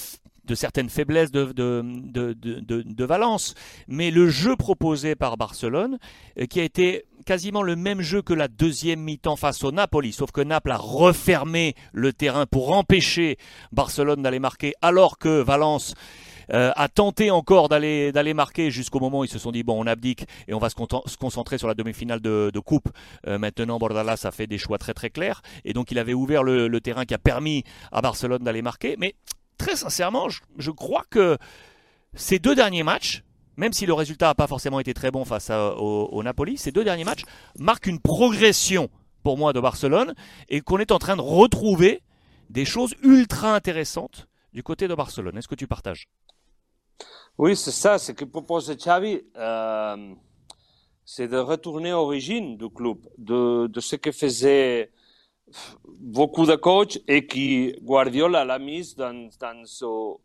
de 0.46 0.54
certaines 0.54 0.88
faiblesses 0.88 1.30
de, 1.30 1.52
de, 1.52 1.82
de, 2.12 2.82
de, 2.82 3.04
Valence. 3.04 3.54
Mais 3.88 4.10
le 4.10 4.28
jeu 4.28 4.56
proposé 4.56 5.14
par 5.14 5.36
Barcelone, 5.36 5.98
euh, 6.38 6.46
qui 6.46 6.60
a 6.60 6.64
été 6.64 7.04
quasiment 7.24 7.62
le 7.62 7.76
même 7.76 8.00
jeu 8.00 8.22
que 8.22 8.34
la 8.34 8.48
deuxième 8.48 9.00
mi-temps 9.00 9.36
face 9.36 9.64
au 9.64 9.72
Napoli, 9.72 10.12
sauf 10.12 10.30
que 10.30 10.40
Naples 10.40 10.70
a 10.70 10.76
refermé 10.76 11.74
le 11.92 12.12
terrain 12.12 12.46
pour 12.46 12.72
empêcher 12.72 13.36
Barcelone 13.72 14.22
d'aller 14.22 14.38
marquer, 14.38 14.74
alors 14.82 15.18
que 15.18 15.40
Valence 15.42 15.94
a 16.48 16.86
tenté 16.86 17.32
encore 17.32 17.68
d'aller 17.68 18.12
d'aller 18.12 18.32
marquer 18.32 18.70
jusqu'au 18.70 19.00
moment 19.00 19.18
où 19.18 19.24
ils 19.24 19.28
se 19.28 19.40
sont 19.40 19.50
dit 19.50 19.64
bon 19.64 19.82
on 19.82 19.86
abdique 19.88 20.26
et 20.46 20.54
on 20.54 20.60
va 20.60 20.70
se, 20.70 20.76
se 21.06 21.16
concentrer 21.16 21.58
sur 21.58 21.66
la 21.66 21.74
demi-finale 21.74 22.20
de, 22.20 22.52
de 22.54 22.60
coupe. 22.60 22.88
maintenant 23.26 23.80
Bordalas 23.80 24.20
a 24.22 24.30
fait 24.30 24.46
des 24.46 24.56
choix 24.56 24.78
très 24.78 24.94
très 24.94 25.10
clairs 25.10 25.42
et 25.64 25.72
donc 25.72 25.90
il 25.90 25.98
avait 25.98 26.14
ouvert 26.14 26.44
le, 26.44 26.68
le 26.68 26.80
terrain 26.80 27.04
qui 27.04 27.14
a 27.14 27.18
permis 27.18 27.64
à 27.90 28.00
Barcelone 28.00 28.44
d'aller 28.44 28.62
marquer. 28.62 28.94
Mais 28.96 29.16
très 29.58 29.76
sincèrement, 29.76 30.28
je, 30.58 30.70
crois 30.70 31.04
que 31.10 31.38
ces 32.14 32.38
deux 32.38 32.54
derniers 32.54 32.82
matchs, 32.82 33.22
même 33.56 33.72
si 33.72 33.86
le 33.86 33.92
résultat 33.92 34.28
n'a 34.28 34.34
pas 34.34 34.46
forcément 34.46 34.80
été 34.80 34.94
très 34.94 35.10
bon 35.10 35.24
face 35.24 35.50
au, 35.50 36.22
Napoli, 36.22 36.56
ces 36.58 36.72
deux 36.72 36.84
derniers 36.84 37.04
matchs 37.04 37.24
marquent 37.58 37.86
une 37.86 38.00
progression 38.00 38.90
pour 39.22 39.38
moi 39.38 39.52
de 39.52 39.60
Barcelone 39.60 40.14
et 40.48 40.60
qu'on 40.60 40.78
est 40.78 40.92
en 40.92 40.98
train 40.98 41.16
de 41.16 41.22
retrouver 41.22 42.02
des 42.50 42.64
choses 42.64 42.94
ultra 43.02 43.54
intéressantes 43.54 44.28
du 44.52 44.62
côté 44.62 44.88
de 44.88 44.94
Barcelone. 44.94 45.36
Est-ce 45.36 45.48
que 45.48 45.54
tu 45.54 45.66
partages? 45.66 46.08
Oui, 47.38 47.56
c'est 47.56 47.72
ça. 47.72 47.98
Ce 47.98 48.12
que 48.12 48.24
propose 48.24 48.70
Xavi, 48.70 49.20
euh, 49.36 50.14
c'est 51.04 51.28
de 51.28 51.36
retourner 51.36 51.90
à 51.90 51.92
l'origine 51.92 52.56
du 52.56 52.70
club, 52.70 52.98
de, 53.18 53.66
de 53.66 53.80
ce 53.80 53.96
que 53.96 54.12
faisait 54.12 54.90
beaucoup 55.86 56.46
de 56.46 56.56
coachs 56.56 56.98
et 57.06 57.26
qui 57.26 57.74
Guardiola 57.82 58.44
l'a 58.44 58.58
mis 58.58 58.94
dans, 58.94 59.28
dans 59.40 59.62
au, 59.82 60.20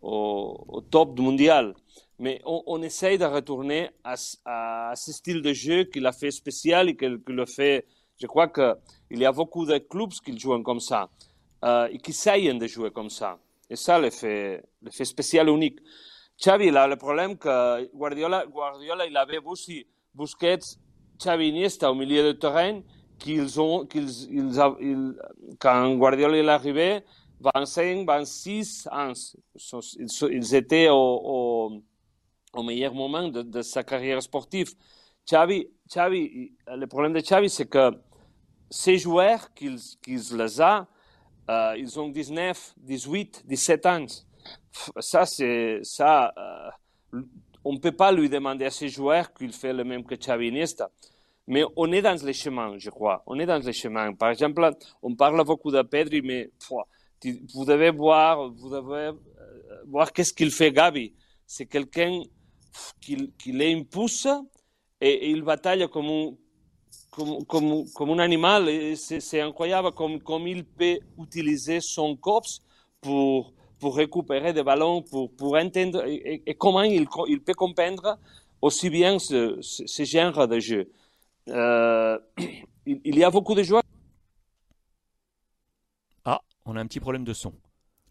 au, 0.00 0.64
au, 0.68 0.80
top 0.80 1.18
mondial. 1.18 1.74
Mais 2.18 2.40
on, 2.44 2.80
essaye 2.82 3.18
de 3.18 3.24
retourner 3.24 3.90
à, 4.04 4.14
à, 4.44 4.92
ce 4.94 5.12
style 5.12 5.42
de 5.42 5.52
jeu 5.52 5.84
qu'il 5.84 6.06
a 6.06 6.12
fait 6.12 6.30
spécial 6.30 6.88
et 6.88 6.96
qu'il 6.96 7.20
le 7.26 7.46
fait. 7.46 7.86
Je 8.20 8.26
crois 8.26 8.48
qu'il 8.48 9.18
y 9.18 9.24
a 9.24 9.32
beaucoup 9.32 9.66
de 9.66 9.78
clubs 9.78 10.12
qui 10.24 10.38
jouent 10.38 10.62
comme 10.62 10.78
ça 10.78 11.10
euh, 11.64 11.88
et 11.90 11.98
qui 11.98 12.12
essayent 12.12 12.56
de 12.56 12.66
jouer 12.68 12.92
comme 12.92 13.10
ça. 13.10 13.38
Et 13.68 13.76
ça 13.76 13.98
le 13.98 14.10
fait, 14.10 14.62
le 14.80 14.90
fait 14.90 15.04
spécial 15.04 15.48
unique. 15.48 15.80
Xavi, 16.40 16.70
là, 16.70 16.86
le 16.86 16.96
problème 16.96 17.36
que 17.36 17.84
Guardiola, 17.94 18.46
Guardiola 18.46 19.06
il 19.06 19.16
avait 19.16 19.38
aussi 19.38 19.86
Busquets, 20.14 20.78
Xavi 21.18 21.48
Iniesta 21.48 21.90
au 21.90 21.94
milieu 21.94 22.22
de 22.22 22.32
terrain 22.32 22.80
qu'ils 23.18 23.60
ont, 23.60 23.86
qu'ils, 23.86 24.30
ils, 24.30 25.14
quand 25.58 25.94
Guardiola 25.94 26.36
est 26.36 26.48
arrivé, 26.48 27.02
25, 27.40 28.06
26 28.06 28.88
ans, 28.90 29.12
ils, 30.30 30.54
étaient 30.54 30.88
au, 30.90 31.82
meilleur 32.62 32.94
moment 32.94 33.28
de, 33.28 33.42
de, 33.42 33.62
sa 33.62 33.82
carrière 33.82 34.22
sportive. 34.22 34.72
Xavi, 35.26 35.68
Xavi, 35.88 36.52
le 36.66 36.86
problème 36.86 37.12
de 37.12 37.20
Xavi, 37.20 37.50
c'est 37.50 37.66
que 37.66 37.92
ces 38.70 38.98
joueurs 38.98 39.52
qu'ils, 39.54 39.78
qu'ils 40.02 40.36
les 40.36 40.60
a, 40.60 40.86
euh, 41.50 41.74
ils 41.76 41.98
ont 41.98 42.08
19, 42.08 42.74
18, 42.78 43.42
17 43.46 43.86
ans. 43.86 44.06
Ça, 44.98 45.26
c'est, 45.26 45.80
ça, 45.82 46.32
euh, 46.36 47.20
on 47.64 47.72
ne 47.74 47.78
peut 47.78 47.92
pas 47.92 48.12
lui 48.12 48.28
demander 48.28 48.64
à 48.64 48.70
ces 48.70 48.88
joueurs 48.88 49.32
qu'il 49.32 49.52
fait 49.52 49.72
le 49.72 49.84
même 49.84 50.04
que 50.04 50.14
Xavi 50.14 50.48
Iniesta. 50.48 50.90
Mais 51.46 51.62
on 51.76 51.92
est 51.92 52.02
dans 52.02 52.16
les 52.24 52.32
chemins, 52.32 52.74
je 52.78 52.90
crois. 52.90 53.22
On 53.26 53.38
est 53.38 53.46
dans 53.46 53.58
les 53.58 53.72
chemins. 53.72 54.14
Par 54.14 54.30
exemple, 54.30 54.70
on 55.02 55.14
parle 55.14 55.44
beaucoup 55.44 55.70
de 55.70 55.82
Pedri, 55.82 56.22
mais 56.22 56.50
vous 57.54 57.64
devez 57.64 57.90
voir, 57.90 58.50
vous 58.50 58.70
devez 58.70 59.08
euh, 59.08 59.82
voir 59.86 60.12
qu'est-ce 60.12 60.32
qu'il 60.32 60.50
fait 60.50 60.72
Gabi. 60.72 61.14
C'est 61.46 61.66
quelqu'un 61.66 62.22
qui, 63.00 63.32
qui 63.38 63.52
l'impulse 63.52 64.26
et, 65.00 65.30
il 65.30 65.42
bataille 65.42 65.86
comme 65.88 66.06
un, 66.06 66.30
comme, 67.10 67.84
comme, 67.92 68.20
animal. 68.20 68.96
C'est 68.96 69.40
incroyable 69.40 69.92
comme, 69.92 70.46
il 70.46 70.64
peut 70.64 70.98
utiliser 71.18 71.80
son 71.80 72.16
corps 72.16 72.46
pour, 73.02 73.52
récupérer 73.82 74.54
des 74.54 74.62
ballons, 74.62 75.02
pour, 75.02 75.56
entendre 75.56 76.04
et, 76.06 76.54
comment 76.54 76.82
il, 76.82 77.06
peut 77.06 77.52
comprendre 77.52 78.18
aussi 78.62 78.88
bien 78.88 79.18
ce 79.18 80.04
genre 80.04 80.48
de 80.48 80.58
jeu. 80.58 80.90
Euh, 81.48 82.18
il 82.86 83.16
y 83.18 83.24
a 83.24 83.30
beaucoup 83.30 83.54
de 83.54 83.62
joueurs. 83.62 83.82
Ah, 86.24 86.40
on 86.64 86.76
a 86.76 86.80
un 86.80 86.86
petit 86.86 87.00
problème 87.00 87.24
de 87.24 87.32
son. 87.32 87.52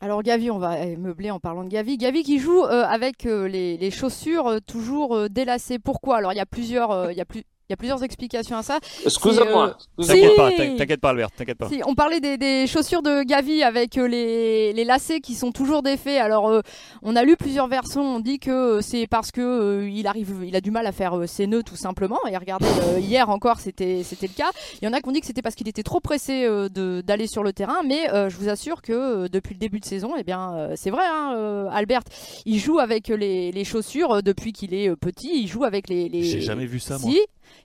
Alors 0.02 0.22
Gavi, 0.22 0.52
on 0.52 0.60
va 0.60 0.86
meubler 0.98 1.32
en 1.32 1.40
parlant 1.40 1.64
de 1.64 1.70
Gavi. 1.70 1.98
Gavi 1.98 2.24
qui 2.24 2.40
joue 2.40 2.64
euh, 2.64 2.84
avec 2.84 3.26
euh, 3.26 3.48
les, 3.48 3.78
les, 3.78 3.92
chaussures 3.92 4.58
toujours 4.68 5.30
délacées. 5.30 5.80
Pourquoi? 5.80 6.18
Alors 6.18 6.34
il 6.34 6.36
y 6.36 6.42
a 6.42 6.46
plusieurs, 6.46 7.12
il 7.12 7.18
y 7.18 7.22
a 7.22 7.26
plus, 7.26 7.44
il 7.70 7.72
y 7.72 7.76
a 7.76 7.78
plusieurs 7.78 8.04
explications 8.04 8.58
à 8.58 8.62
ça. 8.62 8.80
Excusez-moi. 9.06 9.78
Euh, 9.98 10.04
t'inquiète 10.06 10.36
pas, 10.36 10.52
t'inquiète 10.52 11.00
pas, 11.00 11.10
Albert, 11.12 11.32
t'inquiète 11.32 11.58
pas. 11.58 11.70
Si, 11.70 11.82
on 11.86 11.96
parlait 11.96 12.20
des, 12.20 12.38
des, 12.38 12.68
chaussures 12.68 13.02
de 13.02 13.24
Gavi 13.24 13.64
avec 13.64 13.98
euh, 13.98 14.06
les, 14.06 14.74
les, 14.74 14.84
lacets 14.84 15.22
qui 15.22 15.34
sont 15.34 15.54
toujours 15.54 15.82
défaits. 15.82 16.20
Alors, 16.20 16.50
euh, 16.50 16.60
on 17.04 17.16
a 17.16 17.24
lu 17.24 17.38
plusieurs 17.38 17.70
versions. 17.70 18.02
On 18.02 18.20
dit 18.20 18.40
que 18.40 18.82
c'est 18.82 19.08
parce 19.08 19.32
que 19.32 19.88
il 19.90 20.08
arrive, 20.08 20.42
il 20.46 20.58
a 20.58 20.62
du 20.62 20.72
mal 20.72 20.86
à 20.86 20.92
faire 20.92 21.24
ses 21.26 21.48
nœuds 21.48 21.64
tout 21.64 21.78
simplement. 21.78 22.20
Et 22.30 22.36
regardez, 22.36 22.68
hier 23.00 23.30
encore, 23.30 23.62
c'était 23.62 24.04
c'était 24.04 24.28
le 24.28 24.34
cas. 24.34 24.52
Il 24.82 24.86
y 24.86 24.88
en 24.90 24.94
a 24.94 25.00
qui 25.00 25.08
ont 25.08 25.14
dit 25.14 25.22
que 25.22 25.28
c'était 25.28 25.42
parce 25.42 25.56
qu'il 25.56 25.70
était 25.70 25.84
trop 25.84 26.02
pressé 26.02 26.46
d'aller 26.70 27.28
sur 27.28 27.44
le 27.44 27.54
terrain. 27.54 27.82
Mais 27.88 28.10
je 28.30 28.36
vous 28.36 28.50
assure 28.50 28.82
que 28.82 29.30
depuis 29.30 29.54
le 29.54 29.60
début 29.60 29.80
de 29.80 29.86
saison, 29.86 30.16
eh 30.18 30.24
bien, 30.24 30.72
c'est 30.76 30.90
vrai, 30.90 31.06
hein, 31.06 31.70
Albert, 31.72 32.04
il 32.46 32.60
joue 32.60 32.80
avec 32.80 33.08
les, 33.08 33.54
les 33.54 33.64
chaussures 33.64 34.22
depuis 34.22 34.52
qu'il 34.52 34.74
est 34.74 34.94
petit. 34.98 35.44
Il 35.44 35.48
joue 35.48 35.64
avec 35.64 35.88
les. 35.88 36.10
les... 36.10 36.24
J'ai 36.24 36.42
jamais 36.42 36.66
vu 36.66 36.80
ça, 36.80 36.98
moi. 36.98 37.10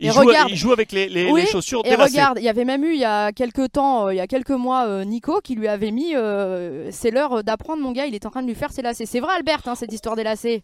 Il, 0.00 0.12
joue, 0.12 0.20
regarde, 0.20 0.50
il 0.50 0.56
joue 0.56 0.72
avec 0.72 0.92
les, 0.92 1.08
les, 1.08 1.32
les 1.32 1.46
chaussures 1.46 1.82
et 1.84 1.94
regarde, 1.94 2.38
il 2.38 2.44
y 2.44 2.48
avait 2.48 2.64
même 2.64 2.84
eu 2.84 2.92
il 2.92 3.00
y 3.00 3.04
a 3.04 3.32
quelques 3.32 3.72
temps, 3.72 4.06
euh, 4.06 4.14
il 4.14 4.16
y 4.16 4.20
a 4.20 4.26
quelques 4.26 4.50
mois, 4.50 4.86
euh, 4.86 5.04
Nico 5.04 5.40
qui 5.40 5.54
lui 5.54 5.68
avait 5.68 5.90
mis 5.90 6.14
euh, 6.14 6.90
c'est 6.92 7.10
l'heure 7.10 7.42
d'apprendre 7.42 7.82
mon 7.82 7.92
gars, 7.92 8.06
il 8.06 8.14
est 8.14 8.26
en 8.26 8.30
train 8.30 8.42
de 8.42 8.46
lui 8.46 8.54
faire 8.54 8.72
ses 8.72 8.82
lacets. 8.82 9.06
C'est 9.06 9.20
vrai 9.20 9.32
Albert, 9.36 9.62
hein, 9.66 9.74
cette 9.74 9.92
histoire 9.92 10.16
des 10.16 10.22
lacets. 10.22 10.62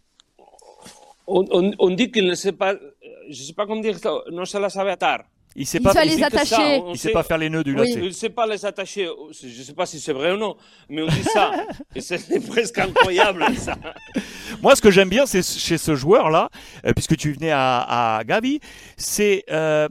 On, 1.27 1.43
on, 1.51 1.71
on, 1.79 1.89
dit 1.89 2.11
qu'il 2.11 2.25
ne 2.27 2.35
sait 2.35 2.51
pas, 2.51 2.75
je 3.29 3.43
sais 3.43 3.53
pas 3.53 3.65
comment 3.65 3.81
dire, 3.81 3.97
non 4.31 4.45
se 4.45 4.57
la 4.57 4.69
sabe 4.69 4.87
atar. 4.87 5.23
Il 5.57 5.65
sait 5.65 5.79
pas, 5.79 5.93
il 6.03 6.17
les 6.17 6.23
attacher. 6.23 6.81
il 6.89 6.97
sait 6.97 7.11
pas 7.11 7.23
faire 7.23 7.37
les 7.37 7.49
nœuds 7.49 7.63
du 7.63 7.73
lacet. 7.73 7.99
Il 8.03 8.13
sait 8.13 8.29
pas 8.29 8.45
les 8.45 8.65
attacher. 8.65 9.09
Je 9.31 9.63
sais 9.63 9.73
pas 9.73 9.85
si 9.85 9.99
c'est 9.99 10.11
vrai 10.11 10.33
ou 10.33 10.37
non, 10.37 10.57
mais 10.89 11.01
on 11.01 11.07
dit 11.07 11.23
ça. 11.23 11.51
et 11.95 12.01
c'est 12.01 12.45
presque 12.45 12.77
incroyable 12.77 13.45
ça. 13.57 13.75
Moi, 14.61 14.75
ce 14.75 14.81
que 14.81 14.91
j'aime 14.91 15.09
bien, 15.09 15.25
c'est 15.25 15.43
chez 15.43 15.77
ce 15.77 15.95
joueur-là, 15.95 16.49
euh, 16.85 16.91
puisque 16.93 17.15
tu 17.15 17.31
venais 17.31 17.51
à, 17.51 18.17
à 18.17 18.23
Gavi, 18.25 18.59
c'est 18.97 19.45
euh, 19.49 19.87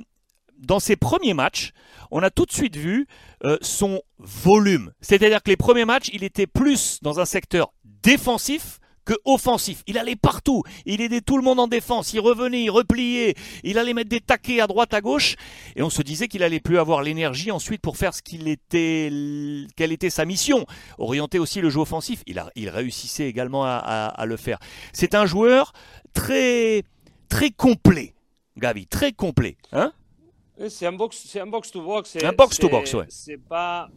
dans 0.58 0.80
ses 0.80 0.96
premiers 0.96 1.34
matchs, 1.34 1.72
on 2.10 2.22
a 2.22 2.30
tout 2.30 2.44
de 2.44 2.52
suite 2.52 2.76
vu 2.76 3.06
euh, 3.44 3.56
son 3.62 4.02
volume. 4.18 4.92
C'est-à-dire 5.00 5.42
que 5.42 5.50
les 5.50 5.56
premiers 5.56 5.84
matchs, 5.84 6.10
il 6.12 6.24
était 6.24 6.46
plus 6.46 6.98
dans 7.02 7.20
un 7.20 7.24
secteur 7.24 7.72
défensif 7.84 8.80
que 9.04 9.14
offensif. 9.24 9.82
Il 9.86 9.98
allait 9.98 10.16
partout. 10.16 10.62
Il 10.86 11.00
aidait 11.00 11.20
tout 11.20 11.36
le 11.36 11.42
monde 11.42 11.60
en 11.60 11.68
défense. 11.68 12.12
Il 12.12 12.20
revenait, 12.20 12.62
il 12.62 12.70
repliait. 12.70 13.34
Il 13.62 13.78
allait 13.78 13.94
mettre 13.94 14.08
des 14.10 14.20
taquets 14.20 14.60
à 14.60 14.66
droite, 14.66 14.94
à 14.94 15.00
gauche. 15.00 15.36
Et 15.76 15.82
on 15.82 15.90
se 15.90 16.02
disait 16.02 16.28
qu'il 16.28 16.42
allait 16.42 16.60
plus 16.60 16.78
avoir 16.78 17.02
l'énergie 17.02 17.50
ensuite 17.50 17.80
pour 17.80 17.96
faire 17.96 18.14
ce 18.14 18.22
qu'il 18.22 18.48
était, 18.48 19.10
quelle 19.76 19.92
était 19.92 20.10
sa 20.10 20.24
mission. 20.24 20.66
Orienter 20.98 21.38
aussi 21.38 21.60
le 21.60 21.70
jeu 21.70 21.80
offensif. 21.80 22.22
Il, 22.26 22.38
a, 22.38 22.50
il 22.56 22.68
réussissait 22.68 23.28
également 23.28 23.64
à, 23.64 23.76
à, 23.76 24.26
le 24.26 24.36
faire. 24.36 24.58
C'est 24.92 25.14
un 25.14 25.26
joueur 25.26 25.72
très, 26.12 26.82
très 27.28 27.50
complet. 27.50 28.14
Gavi, 28.56 28.86
très 28.86 29.12
complet. 29.12 29.56
Hein? 29.72 29.92
C'est 30.68 30.86
un 30.86 30.92
box, 30.92 31.24
c'est 31.26 31.40
un 31.40 31.46
box 31.46 31.70
to 31.72 31.82
box. 31.82 32.16
Un 32.22 32.32
box 32.32 32.58
to 32.58 32.68
box, 32.68 32.94
ouais. 32.94 33.06
C'est 33.08 33.36
pas, 33.36 33.88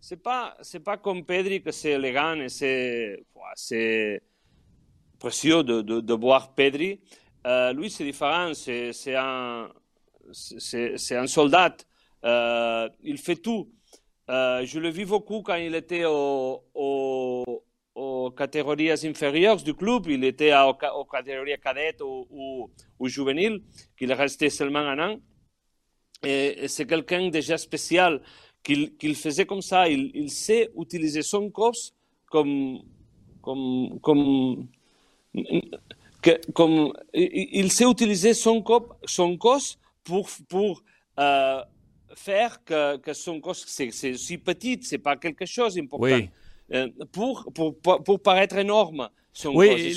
c'est 0.00 0.16
pas, 0.16 0.56
c'est 0.62 0.80
pas 0.80 0.96
comme 0.96 1.24
Pedri 1.24 1.62
que 1.62 1.70
c'est 1.70 1.90
élégant 1.90 2.36
et 2.36 2.48
c'est, 2.48 3.22
c'est 3.54 4.22
précieux 5.20 5.62
de, 5.62 5.82
de, 5.82 6.00
de 6.00 6.14
voir 6.14 6.54
Pedri. 6.54 7.00
Euh, 7.46 7.72
lui, 7.72 7.90
c'est 7.90 8.04
différent. 8.04 8.52
C'est, 8.54 9.14
un, 9.14 9.68
un 11.10 11.26
soldat. 11.26 11.76
Euh, 12.24 12.88
il 13.02 13.18
fait 13.18 13.36
tout. 13.36 13.70
Euh, 14.28 14.64
je 14.64 14.78
le 14.80 14.88
vis 14.90 15.04
beaucoup 15.04 15.42
quand 15.42 15.56
il 15.56 15.74
était 15.74 16.04
au, 16.04 16.62
au, 16.74 17.64
aux 17.94 18.30
catégories 18.30 18.90
inférieures 18.90 19.62
du 19.62 19.74
club. 19.74 20.06
Il 20.08 20.24
était 20.24 20.52
aux, 20.54 21.04
catégories 21.04 21.58
cadettes 21.62 22.00
ou, 22.02 22.26
ou, 22.30 22.70
ou 22.98 23.08
juvéniles, 23.08 23.62
qu'il 23.96 24.10
est 24.10 24.14
resté 24.14 24.50
seulement 24.50 24.80
un 24.80 24.98
an. 24.98 25.16
Et, 26.24 26.68
c'est 26.68 26.86
quelqu'un 26.86 27.28
déjà 27.28 27.56
spécial 27.56 28.20
qu'il 28.62 28.96
qu'il 28.98 29.14
faisait 29.16 29.46
comme 29.46 29.62
ça. 29.62 29.88
Il, 29.88 30.10
il 30.14 30.30
sait 30.30 30.70
utiliser 30.76 31.22
son 31.22 31.50
corps 31.50 31.82
comme, 32.30 32.82
comme, 33.42 33.98
comme, 34.00 34.68
que, 36.22 36.52
comme 36.52 36.92
il 37.14 37.70
sait 37.72 37.88
utiliser 37.88 38.34
son 38.34 38.62
corps, 38.62 38.96
son 39.04 39.36
corps 39.36 39.60
pour, 40.04 40.28
pour 40.48 40.82
euh, 41.18 41.60
faire 42.14 42.62
que, 42.64 42.96
que 42.98 43.12
son 43.12 43.40
corps, 43.40 43.56
c'est 43.56 43.90
si 43.92 44.38
petit, 44.38 44.78
c'est 44.82 44.98
pas 44.98 45.16
quelque 45.16 45.46
chose 45.46 45.74
d'important. 45.74 46.04
Oui. 46.04 46.30
Euh, 46.72 46.88
pour, 47.10 47.50
pour, 47.52 47.76
pour 47.80 48.20
paraître 48.20 48.56
énorme. 48.56 49.08
Son 49.32 49.54
oui, 49.54 49.94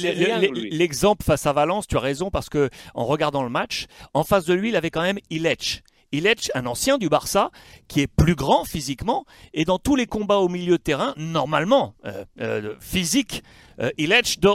l'exemple 0.71 1.23
face 1.23 1.45
à 1.47 1.53
Valence, 1.53 1.87
tu 1.87 1.97
as 1.97 1.99
raison, 1.99 2.29
parce 2.29 2.49
que 2.49 2.69
en 2.93 3.05
regardant 3.05 3.43
le 3.43 3.49
match, 3.49 3.87
en 4.13 4.23
face 4.23 4.45
de 4.45 4.53
lui, 4.53 4.69
il 4.69 4.75
avait 4.75 4.91
quand 4.91 5.01
même 5.01 5.17
Ilech. 5.31 5.83
Ilech, 6.13 6.51
un 6.53 6.67
ancien 6.67 6.97
du 6.97 7.09
Barça, 7.09 7.49
qui 7.87 8.01
est 8.01 8.07
plus 8.07 8.35
grand 8.35 8.63
physiquement, 8.65 9.25
et 9.53 9.65
dans 9.65 9.79
tous 9.79 9.95
les 9.95 10.05
combats 10.05 10.37
au 10.37 10.47
milieu 10.47 10.77
de 10.77 10.83
terrain, 10.83 11.13
normalement, 11.17 11.95
euh, 12.05 12.23
euh, 12.39 12.75
physique, 12.79 13.43
euh, 13.81 13.89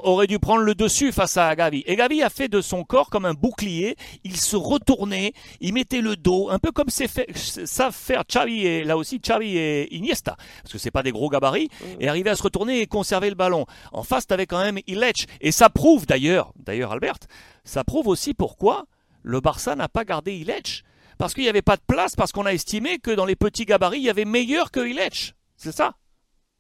aurait 0.05 0.29
dû 0.29 0.39
prendre 0.39 0.63
le 0.63 0.77
dessus 0.77 1.11
face 1.11 1.37
à 1.37 1.55
Gavi. 1.57 1.83
Et 1.87 1.97
Gavi 1.97 2.23
a 2.23 2.31
fait 2.31 2.49
de 2.49 2.61
son 2.61 2.85
corps 2.85 3.11
comme 3.11 3.25
un 3.25 3.35
bouclier, 3.35 3.97
il 4.23 4.37
se 4.37 4.55
retournait, 4.55 5.33
il 5.61 5.75
mettait 5.75 6.01
le 6.01 6.15
dos, 6.15 6.49
un 6.51 6.61
peu 6.61 6.71
comme 6.71 6.91
fait, 6.91 7.27
savent 7.37 7.95
faire 7.95 8.23
Xavi 8.25 8.65
et 8.65 8.85
là 8.85 8.97
aussi 8.97 9.19
Xavi 9.19 9.57
et 9.57 9.95
Iniesta, 9.95 10.37
parce 10.63 10.73
que 10.73 10.79
c'est 10.79 10.93
pas 10.93 11.03
des 11.03 11.11
gros 11.11 11.29
gabarits, 11.29 11.69
et 11.99 12.09
arriver 12.09 12.31
à 12.31 12.37
se 12.37 12.43
retourner 12.45 12.81
et 12.81 12.87
conserver 12.87 13.29
le 13.31 13.35
ballon. 13.35 13.67
En 13.93 14.05
face, 14.05 14.29
t'avais 14.29 14.47
quand 14.47 14.63
même 14.63 14.79
Ilech, 14.87 15.27
et 15.41 15.51
ça 15.51 15.69
prouve 15.69 16.07
d'ailleurs, 16.07 16.53
d'ailleurs 16.57 16.93
Albert, 16.93 17.19
ça 17.65 17.83
prouve 17.83 18.07
aussi 18.07 18.35
pourquoi 18.35 18.87
le 19.23 19.41
Barça 19.41 19.75
n'a 19.75 19.89
pas 19.89 20.05
gardé 20.05 20.35
Ilech 20.37 20.85
parce 21.19 21.35
qu'il 21.35 21.43
n'y 21.43 21.49
avait 21.49 21.63
pas 21.63 21.77
de 21.77 21.83
place, 21.87 22.15
parce 22.17 22.33
qu'on 22.33 22.47
a 22.47 22.53
estimé 22.53 22.99
que 22.99 23.11
dans 23.11 23.27
les 23.27 23.37
petits 23.37 23.65
gabarits, 23.65 23.99
il 23.99 24.05
y 24.05 24.11
avait 24.11 24.25
meilleur 24.25 24.71
que 24.71 24.81
Ilech. 24.81 25.35
C'est 25.57 25.73
ça? 25.73 25.95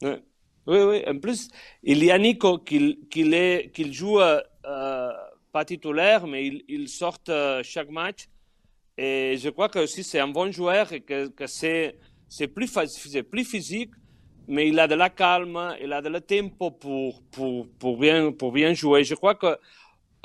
Oui. 0.02 0.16
oui, 0.66 1.02
En 1.06 1.18
plus, 1.18 1.48
il 1.82 2.04
y 2.04 2.10
a 2.10 2.18
Nico 2.18 2.58
qui, 2.58 2.98
joue 3.92 4.20
euh, 4.20 5.12
pas 5.52 5.64
titulaire, 5.64 6.26
mais 6.26 6.46
il, 6.68 6.88
sort 6.88 7.18
euh, 7.28 7.62
chaque 7.62 7.90
match. 7.90 8.28
Et 8.96 9.36
je 9.38 9.48
crois 9.48 9.68
que 9.68 9.78
aussi 9.78 10.02
c'est 10.02 10.18
un 10.18 10.28
bon 10.28 10.50
joueur 10.50 10.92
et 10.92 11.00
que, 11.00 11.30
c'est, 11.46 11.94
plus, 12.52 12.76
plus 13.30 13.44
physique, 13.44 13.92
mais 14.48 14.68
il 14.68 14.78
a 14.80 14.88
de 14.88 14.96
la 14.96 15.08
calme, 15.08 15.76
il 15.80 15.92
a 15.92 16.02
de 16.02 16.08
la 16.08 16.20
tempo 16.20 16.72
pour, 16.72 17.22
pour, 17.30 17.68
pour, 17.78 17.96
bien, 17.96 18.32
pour 18.32 18.50
bien 18.50 18.74
jouer. 18.74 19.04
Je 19.04 19.14
crois 19.14 19.36
que 19.36 19.56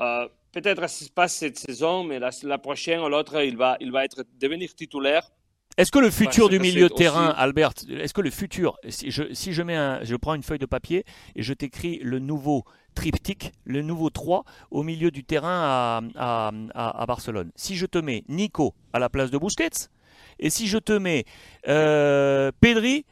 euh, 0.02 0.28
peut-être 0.54 0.86
pas 1.14 1.28
cette 1.28 1.58
saison, 1.58 2.04
mais 2.06 2.20
la, 2.20 2.58
prochaine 2.58 3.02
ou 3.02 3.10
l'autre, 3.10 3.44
il 3.44 3.58
va, 3.58 3.76
il 3.82 3.92
va 3.92 4.06
être, 4.06 4.24
devenir 4.40 4.74
titulaire. 4.74 5.30
Est-ce 5.76 5.92
que 5.92 6.00
le 6.00 6.12
futur 6.12 6.50
du 6.50 6.60
milieu 6.60 6.88
de 6.88 6.94
terrain, 6.94 7.30
Albert, 7.30 7.74
est-ce 7.90 8.14
que 8.14 8.22
le 8.22 8.30
futur, 8.30 8.78
si 8.88 9.10
je, 9.10 9.34
si 9.34 9.54
je, 9.54 9.64
mets 9.64 9.76
un, 9.76 10.04
je 10.04 10.16
prends 10.16 10.36
une 10.36 10.44
feuille 10.44 10.60
de 10.60 10.68
papier 10.68 11.04
et 11.36 11.42
je 11.42 11.52
t'écris 11.52 12.00
le 12.04 12.20
nouveau 12.20 12.64
triptyque, 12.94 13.52
le 13.66 13.82
nouveau 13.82 14.12
3 14.12 14.44
au 14.70 14.84
milieu 14.84 15.10
du 15.10 15.24
terrain 15.24 16.04
à, 16.16 16.52
à, 16.76 17.06
Barcelone? 17.08 17.52
Si 17.56 17.76
je 17.76 17.88
te 17.88 17.98
mets 17.98 18.24
Nico 18.30 18.76
à 18.94 19.00
la 19.00 19.10
place 19.10 19.32
de 19.32 19.40
Busquets, 19.40 19.90
et 20.38 20.52
si 20.52 20.68
je 20.68 20.78
te 20.78 20.94
mets 20.94 21.26
euh, 21.68 22.52
Pedri 22.60 23.06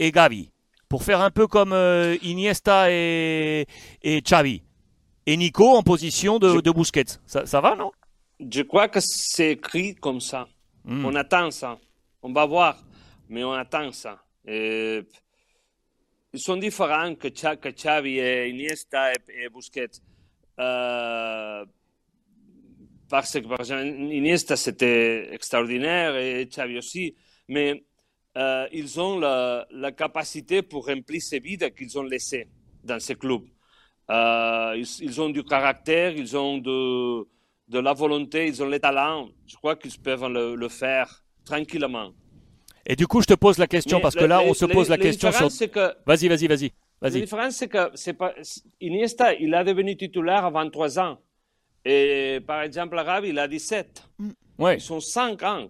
et 0.00 0.10
Gavi, 0.10 0.50
pour 0.88 1.04
faire 1.04 1.20
un 1.20 1.30
peu 1.30 1.46
comme 1.46 1.72
euh, 1.72 2.16
Iniesta 2.22 2.90
et, 2.90 3.66
et 4.02 4.20
Xavi, 4.22 4.62
et 5.28 5.36
Nico 5.36 5.76
en 5.76 5.82
position 5.82 6.38
de, 6.38 6.62
de 6.62 6.70
Busquets. 6.70 7.20
Ça, 7.26 7.44
ça, 7.44 7.60
va, 7.60 7.76
non? 7.76 7.92
Je 8.40 8.62
crois 8.62 8.88
que 8.88 8.98
c'est 9.00 9.52
écrit 9.52 9.94
comme 9.94 10.22
ça. 10.22 10.48
Hmm. 10.84 11.04
On 11.04 11.14
attend 11.14 11.50
ça. 11.50 11.78
On 12.22 12.32
va 12.32 12.46
voir, 12.46 12.82
mais 13.28 13.44
on 13.44 13.52
attend 13.52 13.92
ça. 13.92 14.24
Et 14.46 15.02
ils 16.32 16.40
sont 16.40 16.56
différents 16.56 17.14
que, 17.14 17.28
que 17.28 17.68
Xavi 17.68 18.18
et 18.18 18.48
Iniesta 18.48 19.12
et, 19.12 19.50
Busquets. 19.50 20.00
Euh, 20.58 21.66
parce 23.10 23.34
que, 23.34 23.46
par 23.46 23.60
exemple, 23.60 23.84
Iniesta, 23.84 24.56
c'était 24.56 25.28
extraordinaire 25.34 26.16
et 26.16 26.46
Xavi 26.46 26.78
aussi. 26.78 27.14
Mais 27.48 27.84
euh, 28.38 28.66
ils 28.72 28.98
ont 28.98 29.18
la, 29.18 29.66
la, 29.72 29.92
capacité 29.92 30.62
pour 30.62 30.86
remplir 30.86 31.20
ces 31.20 31.38
vides 31.38 31.74
qu'ils 31.74 31.98
ont 31.98 32.02
laissées 32.02 32.48
dans 32.82 32.98
ces 32.98 33.14
clubs. 33.14 33.44
Euh, 34.10 34.82
ils, 35.00 35.20
ont 35.20 35.28
du 35.28 35.44
caractère, 35.44 36.12
ils 36.12 36.36
ont 36.36 36.58
de, 36.58 37.26
de, 37.68 37.78
la 37.78 37.92
volonté, 37.92 38.46
ils 38.46 38.62
ont 38.62 38.68
les 38.68 38.80
talents. 38.80 39.28
Je 39.46 39.56
crois 39.56 39.76
qu'ils 39.76 39.98
peuvent 40.00 40.28
le, 40.28 40.68
faire 40.68 41.22
tranquillement. 41.44 42.10
Et 42.86 42.96
du 42.96 43.06
coup, 43.06 43.20
je 43.20 43.26
te 43.26 43.34
pose 43.34 43.58
la 43.58 43.66
question, 43.66 44.00
parce 44.00 44.14
que 44.14 44.24
là, 44.24 44.40
on 44.40 44.54
se 44.54 44.64
pose 44.64 44.88
la 44.88 44.96
question 44.96 45.30
sur... 45.30 45.48
Vas-y, 46.06 46.28
vas-y, 46.28 46.46
vas-y. 46.46 46.72
la 47.02 47.10
différence, 47.10 47.56
c'est 47.56 47.68
que 47.68 47.90
c'est 47.94 48.14
pas... 48.14 48.32
Iniesta, 48.80 49.34
il 49.34 49.54
a 49.54 49.62
devenu 49.62 49.94
titulaire 49.96 50.46
à 50.46 50.50
23 50.50 50.98
ans. 50.98 51.18
Et 51.84 52.40
par 52.46 52.62
exemple, 52.62 52.98
Arabe, 52.98 53.26
il 53.26 53.38
a 53.38 53.46
17. 53.46 54.02
Mm. 54.18 54.30
Ouais. 54.58 54.76
Ils 54.76 54.80
sont 54.80 55.00
5 55.00 55.42
ans. 55.42 55.68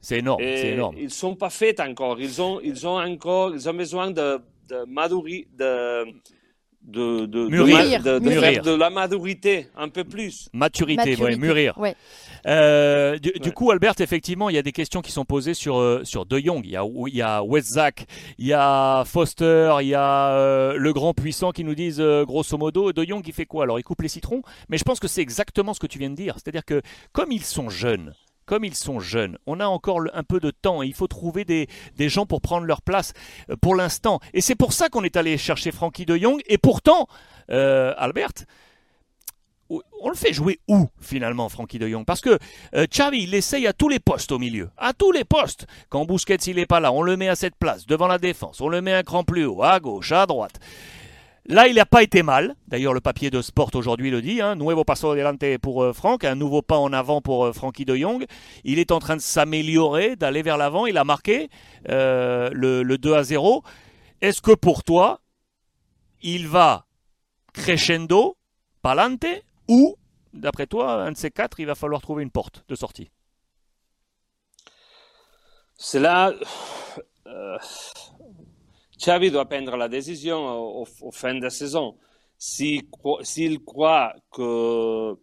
C'est 0.00 0.18
énorme, 0.18 0.40
c'est 0.40 0.68
énorme. 0.68 0.96
Ils 0.98 1.04
ne 1.04 1.08
sont 1.08 1.34
pas 1.34 1.50
faits 1.50 1.80
encore. 1.80 2.20
Ils 2.20 2.40
ont, 2.40 2.60
ils 2.60 2.86
ont 2.86 3.00
encore, 3.00 3.52
ils 3.52 3.68
ont 3.68 3.74
besoin 3.74 4.12
de, 4.12 4.40
de, 4.68 4.84
de, 4.84 6.04
de, 6.86 7.26
de, 7.26 7.48
mûrir. 7.48 8.02
De, 8.02 8.18
de, 8.18 8.74
la 8.74 8.90
maturité 8.90 9.68
un 9.76 9.88
peu 9.88 10.04
plus. 10.04 10.48
Maturité, 10.52 11.16
oui, 11.20 11.36
mûrir. 11.36 11.74
Euh, 12.46 13.18
du, 13.18 13.52
coup, 13.52 13.70
Albert, 13.70 13.94
effectivement, 13.98 14.48
il 14.48 14.54
y 14.54 14.58
a 14.58 14.62
des 14.62 14.72
questions 14.72 15.02
qui 15.02 15.10
sont 15.10 15.24
posées 15.24 15.54
sur, 15.54 15.78
euh, 15.78 16.02
sur 16.04 16.26
De 16.26 16.38
Jong. 16.38 16.62
Il 16.64 16.70
y 16.70 16.76
a, 16.76 16.84
il 16.84 17.14
y 17.14 17.22
a 17.22 17.42
Westzak, 17.42 18.06
il 18.38 18.46
y 18.46 18.52
a 18.52 19.04
Foster, 19.04 19.76
il 19.80 19.88
y 19.88 19.94
a 19.94 20.30
euh, 20.30 20.76
le 20.76 20.92
grand 20.92 21.12
puissant 21.12 21.50
qui 21.50 21.64
nous 21.64 21.74
disent 21.74 22.00
grosso 22.00 22.56
modo, 22.56 22.92
De 22.92 23.04
Jong, 23.04 23.22
il 23.26 23.32
fait 23.32 23.46
quoi? 23.46 23.64
Alors, 23.64 23.80
il 23.80 23.82
coupe 23.82 24.02
les 24.02 24.08
citrons, 24.08 24.42
mais 24.68 24.78
je 24.78 24.84
pense 24.84 25.00
que 25.00 25.08
c'est 25.08 25.22
exactement 25.22 25.74
ce 25.74 25.80
que 25.80 25.88
tu 25.88 25.98
viens 25.98 26.10
de 26.10 26.16
dire. 26.16 26.34
C'est-à-dire 26.36 26.64
que 26.64 26.82
comme 27.12 27.32
ils 27.32 27.44
sont 27.44 27.68
jeunes, 27.68 28.14
comme 28.46 28.64
ils 28.64 28.74
sont 28.74 29.00
jeunes, 29.00 29.38
on 29.46 29.60
a 29.60 29.66
encore 29.66 30.00
un 30.14 30.22
peu 30.22 30.40
de 30.40 30.50
temps 30.50 30.82
et 30.82 30.86
il 30.86 30.94
faut 30.94 31.08
trouver 31.08 31.44
des, 31.44 31.68
gens 32.08 32.26
pour 32.26 32.40
prendre 32.40 32.64
leur 32.64 32.80
place 32.80 33.12
euh, 33.50 33.56
pour 33.60 33.74
l'instant. 33.74 34.20
Et 34.32 34.40
c'est 34.40 34.54
pour 34.54 34.72
ça 34.72 34.88
qu'on 34.88 35.04
est 35.04 35.16
allé 35.16 35.36
chercher 35.36 35.72
Frankie 35.72 36.06
de 36.06 36.16
Jong. 36.16 36.40
Et 36.46 36.56
pourtant, 36.56 37.08
euh, 37.50 37.92
Albert, 37.98 38.32
on 39.68 40.08
le 40.08 40.14
fait 40.14 40.32
jouer 40.32 40.60
où 40.68 40.88
finalement, 41.00 41.48
Frankie 41.48 41.78
de 41.78 41.88
Jong? 41.88 42.04
Parce 42.04 42.20
que 42.20 42.38
euh, 42.74 42.86
il 43.12 43.34
essaye 43.34 43.66
à 43.66 43.72
tous 43.72 43.88
les 43.88 43.98
postes 43.98 44.30
au 44.30 44.38
milieu, 44.38 44.70
à 44.76 44.92
tous 44.92 45.10
les 45.10 45.24
postes. 45.24 45.66
Quand 45.88 46.04
Busquets 46.04 46.36
il 46.36 46.56
n'est 46.56 46.66
pas 46.66 46.80
là, 46.80 46.92
on 46.92 47.02
le 47.02 47.16
met 47.16 47.28
à 47.28 47.36
cette 47.36 47.56
place, 47.56 47.86
devant 47.86 48.06
la 48.06 48.18
défense, 48.18 48.60
on 48.60 48.68
le 48.68 48.80
met 48.80 48.92
un 48.92 49.02
cran 49.02 49.24
plus 49.24 49.44
haut, 49.44 49.62
à 49.62 49.80
gauche, 49.80 50.12
à 50.12 50.26
droite. 50.26 50.60
Là, 51.48 51.68
il 51.68 51.76
n'a 51.76 51.86
pas 51.86 52.02
été 52.02 52.24
mal. 52.24 52.56
D'ailleurs, 52.66 52.92
le 52.92 53.00
papier 53.00 53.30
de 53.30 53.40
Sport 53.40 53.70
aujourd'hui 53.74 54.10
le 54.10 54.20
dit. 54.20 54.40
Hein. 54.40 54.56
Nuevo 54.56 54.82
paso 54.82 55.10
adelante 55.10 55.58
pour 55.58 55.84
euh, 55.84 55.92
Franck, 55.92 56.24
un 56.24 56.34
nouveau 56.34 56.60
pas 56.60 56.78
en 56.78 56.92
avant 56.92 57.20
pour 57.20 57.44
euh, 57.44 57.52
Frankie 57.52 57.84
de 57.84 57.94
Jong. 57.94 58.26
Il 58.64 58.80
est 58.80 58.90
en 58.90 58.98
train 58.98 59.14
de 59.14 59.20
s'améliorer, 59.20 60.16
d'aller 60.16 60.42
vers 60.42 60.56
l'avant. 60.56 60.86
Il 60.86 60.98
a 60.98 61.04
marqué 61.04 61.48
euh, 61.88 62.50
le, 62.52 62.98
2 62.98 63.14
à 63.14 63.22
0. 63.22 63.62
Est-ce 64.22 64.42
que 64.42 64.52
pour 64.52 64.82
toi, 64.82 65.20
il 66.20 66.48
va 66.48 66.86
crescendo, 67.52 68.36
palante, 68.82 69.26
ou, 69.68 69.96
d'après 70.34 70.66
toi, 70.66 71.04
un 71.04 71.12
de 71.12 71.16
ces 71.16 71.30
quatre, 71.30 71.60
il 71.60 71.66
va 71.66 71.76
falloir 71.76 72.00
trouver 72.00 72.24
une 72.24 72.30
porte 72.30 72.64
de 72.68 72.74
sortie? 72.74 73.10
C'est 75.76 76.00
là. 76.00 76.32
Xavi 78.98 79.30
doit 79.30 79.44
prendre 79.44 79.76
la 79.76 79.88
décision 79.88 80.80
au, 80.80 80.84
fin 81.12 81.34
de 81.34 81.42
la 81.42 81.50
saison. 81.50 81.96
S'il 82.38 82.88
croit 83.64 84.14
que 84.30 85.16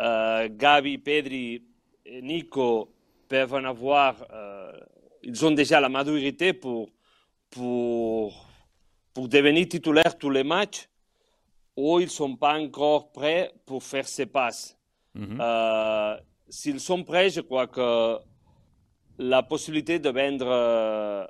euh, 0.00 0.48
Gabi, 0.50 0.98
Pedri 0.98 1.64
et 2.04 2.22
Nico 2.22 2.94
peuvent 3.28 3.54
en 3.54 3.64
avoir, 3.64 4.24
euh, 4.32 4.72
ils 5.22 5.44
ont 5.44 5.50
déjà 5.50 5.80
la 5.80 5.88
maturité 5.88 6.52
pour, 6.52 6.90
pour, 7.50 8.46
pour 9.12 9.28
devenir 9.28 9.68
titulaires 9.68 10.16
tous 10.16 10.30
les 10.30 10.44
matchs, 10.44 10.88
ou 11.76 12.00
ils 12.00 12.04
ne 12.04 12.10
sont 12.10 12.36
pas 12.36 12.58
encore 12.58 13.12
prêts 13.12 13.52
pour 13.66 13.82
faire 13.82 14.06
ces 14.08 14.26
passes. 14.26 14.76
Mhm. 15.14 15.38
Euh, 15.40 16.16
s'ils 16.48 16.80
sont 16.80 17.04
prêts, 17.04 17.30
je 17.30 17.40
crois 17.40 17.66
que 17.66 18.16
la 19.18 19.42
possibilité 19.42 19.98
de 19.98 20.10
vendre 20.10 21.28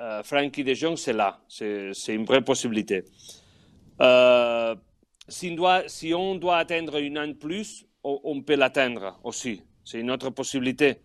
euh, 0.00 0.22
Frankie 0.22 0.62
de 0.62 0.74
Jong, 0.74 0.96
c'est 0.96 1.12
là. 1.12 1.40
C'est 1.48 1.92
une 2.08 2.24
vraie 2.24 2.42
possibilité. 2.42 3.04
Euh, 4.00 4.76
si, 5.26 5.56
on 6.14 6.34
doit, 6.36 6.56
atteindre 6.56 6.98
une 6.98 7.18
an 7.18 7.26
de 7.26 7.32
plus, 7.32 7.84
on, 8.04 8.40
peut 8.42 8.54
l'atteindre 8.54 9.18
aussi. 9.24 9.62
C'est 9.84 9.98
une 10.00 10.10
autre 10.10 10.30
possibilité. 10.30 11.00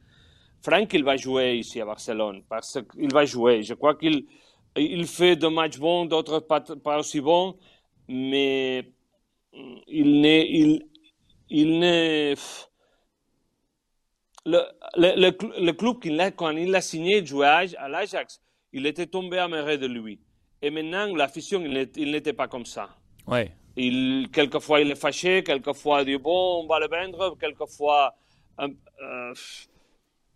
Franck, 0.61 0.93
il 0.93 1.03
va 1.03 1.17
jouer 1.17 1.55
ici 1.55 1.81
à 1.81 1.85
Barcelone. 1.85 2.43
Parce 2.47 2.79
qu'il 2.91 3.11
va 3.11 3.25
jouer. 3.25 3.63
Je 3.63 3.73
crois 3.73 3.95
qu'il 3.95 4.25
il 4.75 5.05
fait 5.07 5.35
de 5.35 5.47
matchs 5.47 5.77
bons, 5.77 6.05
d'autres 6.05 6.39
pas, 6.39 6.97
aussi 6.97 7.19
bons. 7.19 7.57
Mais 8.07 8.91
il 9.87 10.21
n'est. 10.21 10.79
Il, 11.49 11.79
n'est 11.79 12.33
le, 14.45 14.59
le, 14.95 15.31
le, 15.63 15.71
club, 15.71 15.97
quand 16.35 16.49
il 16.51 16.73
a 16.73 16.81
signé, 16.81 17.23
jouait 17.25 17.45
à 17.47 17.87
l'Ajax 17.87 18.42
il 18.73 18.85
était 18.85 19.05
tombé 19.07 19.37
amoureux 19.37 19.77
de 19.77 19.87
lui. 19.87 20.19
Et 20.61 20.69
maintenant, 20.69 21.15
l'affection, 21.15 21.61
il 21.61 22.11
n'était 22.11 22.33
pas 22.33 22.47
comme 22.47 22.65
ça. 22.65 22.89
Ouais. 23.27 23.51
Il, 23.75 24.29
quelquefois, 24.31 24.81
il 24.81 24.91
est 24.91 24.95
fâché, 24.95 25.43
quelquefois, 25.43 26.01
il 26.01 26.05
dit 26.05 26.17
bon, 26.17 26.63
on 26.63 26.67
va 26.67 26.79
le 26.79 26.87
vendre, 26.87 27.37
quelquefois. 27.37 28.15
Euh, 28.59 28.67
euh, 29.01 29.33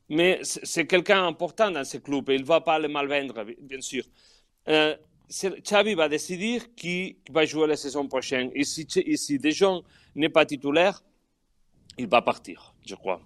mais 0.10 0.40
c'est 0.44 0.88
quelqu'un 0.88 1.26
important 1.26 1.70
dans 1.72 1.84
ce 1.84 1.98
club 1.98 2.30
et 2.30 2.36
il 2.36 2.42
ne 2.42 2.46
va 2.46 2.62
pas 2.62 2.80
le 2.80 2.88
mal 2.88 3.08
vendre, 3.08 3.44
bien 3.62 3.82
sûr. 3.82 4.04
Euh, 4.70 4.96
Xavi 5.30 5.94
va 5.94 6.08
décider 6.08 6.62
qui 6.76 7.18
va 7.30 7.46
jouer 7.46 7.68
la 7.68 7.76
saison 7.76 8.08
prochaine. 8.08 8.50
Et 8.56 8.64
si, 8.64 8.88
et 8.96 9.18
si 9.18 9.40
n'est 10.16 10.30
pas 10.30 10.46
titulaire, 10.46 11.04
il 11.98 12.08
va 12.08 12.22
partir, 12.22 12.74
je 12.86 12.96
crois. 12.96 13.22